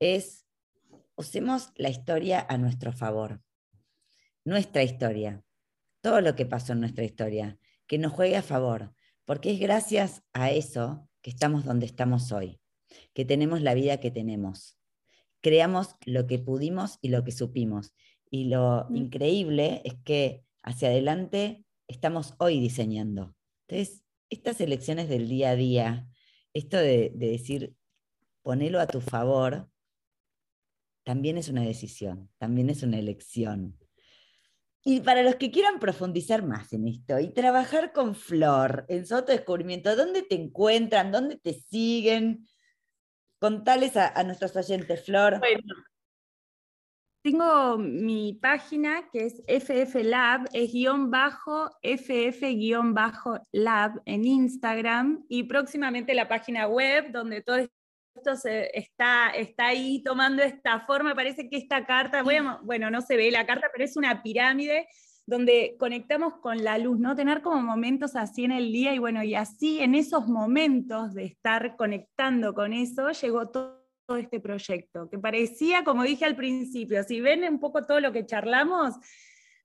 [0.00, 0.46] es
[1.14, 3.42] usemos la historia a nuestro favor.
[4.46, 5.44] Nuestra historia,
[6.00, 8.94] todo lo que pasó en nuestra historia, que nos juegue a favor,
[9.26, 12.58] porque es gracias a eso que estamos donde estamos hoy,
[13.12, 14.78] que tenemos la vida que tenemos.
[15.42, 17.94] Creamos lo que pudimos y lo que supimos.
[18.30, 18.96] Y lo mm.
[18.96, 23.36] increíble es que hacia adelante estamos hoy diseñando.
[23.68, 26.06] Entonces, estas elecciones del día a día,
[26.54, 27.74] esto de, de decir,
[28.42, 29.68] ponelo a tu favor,
[31.04, 33.78] también es una decisión, también es una elección.
[34.84, 39.16] Y para los que quieran profundizar más en esto y trabajar con Flor en su
[39.16, 41.10] autodescubrimiento, ¿dónde te encuentran?
[41.10, 42.46] ¿Dónde te siguen?
[43.40, 45.40] Contales a, a nuestros oyentes, Flor.
[45.40, 45.74] Bueno,
[47.26, 54.24] tengo mi página que es FF Lab, es guion bajo, FF guion bajo Lab en
[54.24, 60.86] Instagram y próximamente la página web donde todo esto se, está, está ahí tomando esta
[60.86, 61.16] forma.
[61.16, 64.86] Parece que esta carta, bueno, no se ve la carta, pero es una pirámide
[65.26, 67.16] donde conectamos con la luz, ¿no?
[67.16, 71.24] Tener como momentos así en el día y bueno, y así en esos momentos de
[71.24, 73.75] estar conectando con eso, llegó todo,
[74.14, 78.24] este proyecto, que parecía, como dije al principio, si ven un poco todo lo que
[78.24, 78.94] charlamos,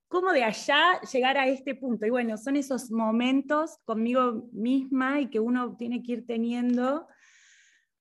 [0.08, 2.04] cómo de allá llegar a este punto.
[2.04, 7.06] Y bueno, son esos momentos conmigo misma y que uno tiene que ir teniendo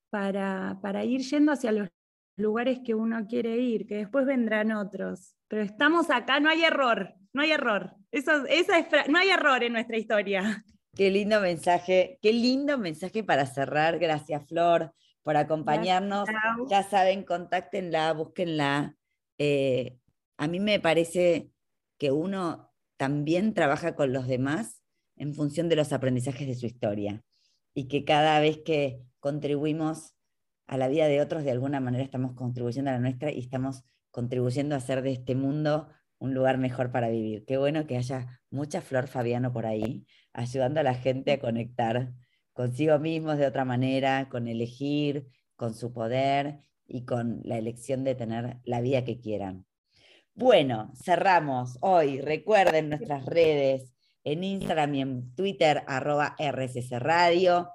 [0.10, 1.90] para, ir yendo hacia los
[2.38, 5.36] lugares que uno quiere ir, que después vendrán otros.
[5.48, 7.94] Pero estamos acá, no hay error, no hay error.
[8.12, 10.66] Eso, esa es, no hay error en nuestra historia.
[10.94, 14.00] Qué lindo mensaje, qué lindo mensaje para cerrar.
[14.00, 14.92] Gracias, Flor,
[15.24, 16.28] por acompañarnos.
[16.70, 18.98] ya saben, contáctenla, búsquenla.
[19.38, 19.98] Eh,
[20.38, 21.52] a mí me parece
[21.98, 24.82] que uno también trabaja con los demás
[25.16, 27.24] en función de los aprendizajes de su historia
[27.74, 30.16] y que cada vez que contribuimos
[30.68, 33.84] a la vida de otros, de alguna manera estamos contribuyendo a la nuestra y estamos
[34.10, 37.46] contribuyendo a hacer de este mundo un lugar mejor para vivir.
[37.46, 42.14] Qué bueno que haya mucha Flor Fabiano por ahí, ayudando a la gente a conectar
[42.62, 48.14] consigo mismos de otra manera, con elegir, con su poder y con la elección de
[48.14, 49.66] tener la vida que quieran.
[50.36, 52.22] Bueno, cerramos hoy.
[52.22, 53.92] Recuerden nuestras redes
[54.24, 57.72] en Instagram y en Twitter, arroba RSS Radio.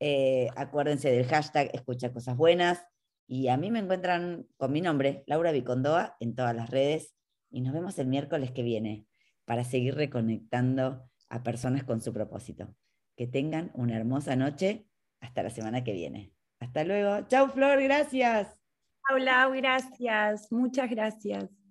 [0.00, 2.84] Eh, acuérdense del hashtag Escucha Cosas Buenas.
[3.28, 7.14] Y a mí me encuentran con mi nombre, Laura Vicondoa, en todas las redes.
[7.52, 9.06] Y nos vemos el miércoles que viene
[9.44, 12.74] para seguir reconectando a personas con su propósito.
[13.16, 14.86] Que tengan una hermosa noche.
[15.20, 16.32] Hasta la semana que viene.
[16.60, 17.26] Hasta luego.
[17.28, 18.58] Chau, Flor, gracias.
[19.10, 20.50] Hola, gracias.
[20.50, 21.63] Muchas gracias.